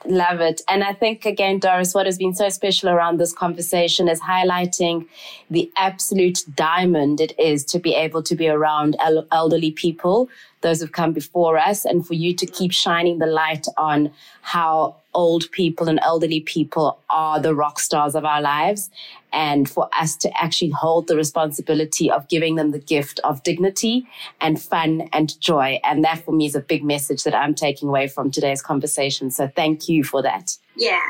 Love 0.06 0.40
it. 0.40 0.62
And 0.68 0.82
I 0.82 0.94
think, 0.94 1.24
again, 1.24 1.60
Doris, 1.60 1.94
what 1.94 2.06
has 2.06 2.18
been 2.18 2.34
so 2.34 2.48
special 2.48 2.88
around 2.88 3.18
this 3.18 3.32
conversation 3.32 4.08
is 4.08 4.20
highlighting 4.20 5.06
the 5.48 5.70
absolute 5.76 6.44
diamond 6.56 7.20
it 7.20 7.38
is 7.38 7.64
to 7.66 7.78
be 7.78 7.94
able 7.94 8.22
to 8.24 8.34
be 8.34 8.48
around 8.48 8.96
el- 8.98 9.26
elderly 9.30 9.70
people, 9.70 10.28
those 10.62 10.80
who've 10.80 10.92
come 10.92 11.12
before 11.12 11.58
us, 11.58 11.84
and 11.84 12.06
for 12.06 12.14
you 12.14 12.34
to 12.34 12.46
keep 12.46 12.72
shining 12.72 13.18
the 13.18 13.26
light 13.26 13.66
on 13.76 14.10
how 14.42 14.96
old 15.14 15.50
people 15.52 15.88
and 15.88 16.00
elderly 16.02 16.40
people 16.40 16.98
are 17.10 17.38
the 17.38 17.54
rock 17.54 17.78
stars 17.78 18.14
of 18.14 18.24
our 18.24 18.40
lives 18.40 18.90
and 19.32 19.68
for 19.68 19.88
us 19.98 20.16
to 20.16 20.42
actually 20.42 20.70
hold 20.70 21.06
the 21.06 21.16
responsibility 21.16 22.10
of 22.10 22.28
giving 22.28 22.56
them 22.56 22.70
the 22.70 22.78
gift 22.78 23.20
of 23.24 23.42
dignity 23.42 24.06
and 24.40 24.60
fun 24.60 25.08
and 25.12 25.38
joy. 25.40 25.80
And 25.84 26.04
that 26.04 26.24
for 26.24 26.32
me 26.32 26.46
is 26.46 26.54
a 26.54 26.60
big 26.60 26.84
message 26.84 27.24
that 27.24 27.34
I'm 27.34 27.54
taking 27.54 27.88
away 27.88 28.08
from 28.08 28.30
today's 28.30 28.62
conversation. 28.62 29.30
So 29.30 29.48
thank 29.48 29.88
you 29.88 30.04
for 30.04 30.22
that. 30.22 30.56
Yeah. 30.76 31.00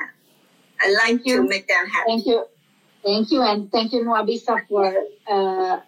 I 0.81 0.93
like 1.07 1.25
to 1.25 1.43
make 1.45 1.69
them 1.69 1.87
happy. 1.87 2.09
Thank 2.09 2.27
you. 2.27 2.45
Thank 3.05 3.31
you. 3.31 3.43
And 3.43 3.71
thank 3.71 3.93
you, 3.93 4.01
Nwabisa, 4.05 4.67
for 4.69 4.95
uh, 5.29 5.81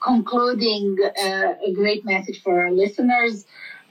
concluding 0.00 0.96
uh, 1.02 1.54
a 1.66 1.72
great 1.72 2.04
message 2.04 2.42
for 2.42 2.60
our 2.60 2.70
listeners. 2.70 3.46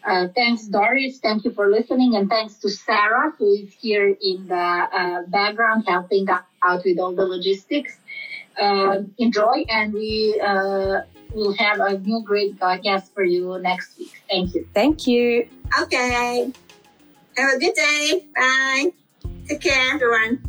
Uh, 0.06 0.28
thanks, 0.36 0.64
Doris. 0.64 1.20
Thank 1.20 1.44
you 1.44 1.52
for 1.52 1.70
listening. 1.70 2.16
And 2.16 2.30
thanks 2.30 2.56
to 2.60 2.70
Sarah, 2.70 3.34
who 3.38 3.54
is 3.54 3.74
here 3.74 4.16
in 4.22 4.48
the 4.48 4.56
uh, 4.56 5.24
background 5.28 5.84
helping 5.88 6.28
out 6.30 6.86
with 6.86 7.00
all 7.00 7.14
the 7.14 7.26
logistics. 7.26 7.98
Uh, 8.60 9.04
enjoy, 9.20 9.64
and 9.70 9.94
we 9.94 10.42
uh, 10.44 11.02
will 11.34 11.54
have 11.54 11.80
a 11.80 12.00
new 12.00 12.24
great 12.24 12.58
guest 12.82 13.14
for 13.14 13.24
you 13.24 13.60
next 13.60 13.98
week. 14.00 14.14
Thank 14.30 14.56
you. 14.56 14.68
Thank 14.74 15.08
you. 15.08 15.48
Okay. 15.82 16.52
Have 17.38 17.54
a 17.54 17.60
good 17.60 17.76
day. 17.76 18.26
Bye. 18.36 18.92
Take 19.48 19.62
care, 19.62 19.94
everyone. 19.94 20.47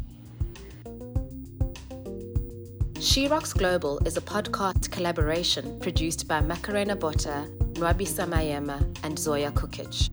She 3.01 3.29
Rocks 3.29 3.53
Global 3.53 4.01
is 4.05 4.17
a 4.17 4.21
podcast 4.21 4.91
collaboration 4.91 5.79
produced 5.79 6.27
by 6.27 6.41
Macarena 6.41 6.97
Botta, 6.97 7.49
Nwabisa 7.75 8.27
Maema, 8.27 8.85
and 9.05 9.17
Zoya 9.17 9.53
Kukic. 9.53 10.11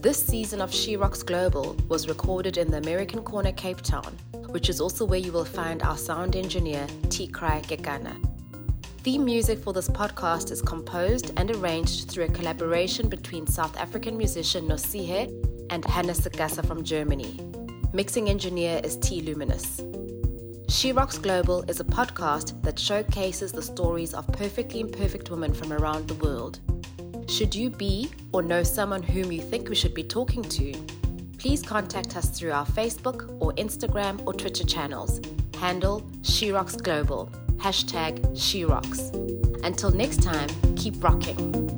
This 0.00 0.24
season 0.24 0.60
of 0.60 0.72
She 0.72 0.96
Rocks 0.96 1.24
Global 1.24 1.76
was 1.88 2.08
recorded 2.08 2.58
in 2.58 2.70
the 2.70 2.76
American 2.76 3.24
Corner, 3.24 3.50
Cape 3.50 3.80
Town, 3.80 4.16
which 4.50 4.68
is 4.68 4.80
also 4.80 5.04
where 5.04 5.18
you 5.18 5.32
will 5.32 5.44
find 5.44 5.82
our 5.82 5.96
sound 5.98 6.36
engineer, 6.36 6.86
T. 7.10 7.26
Cry 7.26 7.60
Gekana. 7.62 8.14
Theme 8.98 9.24
music 9.24 9.58
for 9.58 9.72
this 9.72 9.88
podcast 9.88 10.52
is 10.52 10.62
composed 10.62 11.32
and 11.36 11.50
arranged 11.50 12.08
through 12.08 12.26
a 12.26 12.28
collaboration 12.28 13.08
between 13.08 13.48
South 13.48 13.76
African 13.76 14.16
musician 14.16 14.68
Nosihe 14.68 15.26
and 15.70 15.84
Hannah 15.84 16.12
Sagasa 16.12 16.64
from 16.64 16.84
Germany. 16.84 17.40
Mixing 17.92 18.28
engineer 18.28 18.80
is 18.84 18.96
T. 18.98 19.22
Luminous. 19.22 19.80
She 20.76 20.92
Rocks 20.92 21.16
Global 21.16 21.62
is 21.70 21.80
a 21.80 21.84
podcast 21.84 22.62
that 22.62 22.78
showcases 22.78 23.50
the 23.50 23.62
stories 23.62 24.12
of 24.12 24.26
perfectly 24.32 24.80
imperfect 24.80 25.30
women 25.30 25.54
from 25.54 25.72
around 25.72 26.06
the 26.06 26.16
world. 26.16 26.60
Should 27.30 27.54
you 27.54 27.70
be 27.70 28.10
or 28.34 28.42
know 28.42 28.62
someone 28.62 29.02
whom 29.02 29.32
you 29.32 29.40
think 29.40 29.70
we 29.70 29.74
should 29.74 29.94
be 29.94 30.04
talking 30.04 30.42
to, 30.42 30.74
please 31.38 31.62
contact 31.62 32.14
us 32.14 32.28
through 32.28 32.52
our 32.52 32.66
Facebook 32.66 33.40
or 33.40 33.54
Instagram 33.54 34.22
or 34.26 34.34
Twitter 34.34 34.64
channels. 34.64 35.22
Handle 35.58 36.06
She 36.20 36.52
Rocks 36.52 36.76
Global. 36.76 37.30
Hashtag 37.56 38.38
She 38.38 38.66
Rocks. 38.66 39.00
Until 39.64 39.90
next 39.90 40.22
time, 40.22 40.50
keep 40.76 41.02
rocking. 41.02 41.75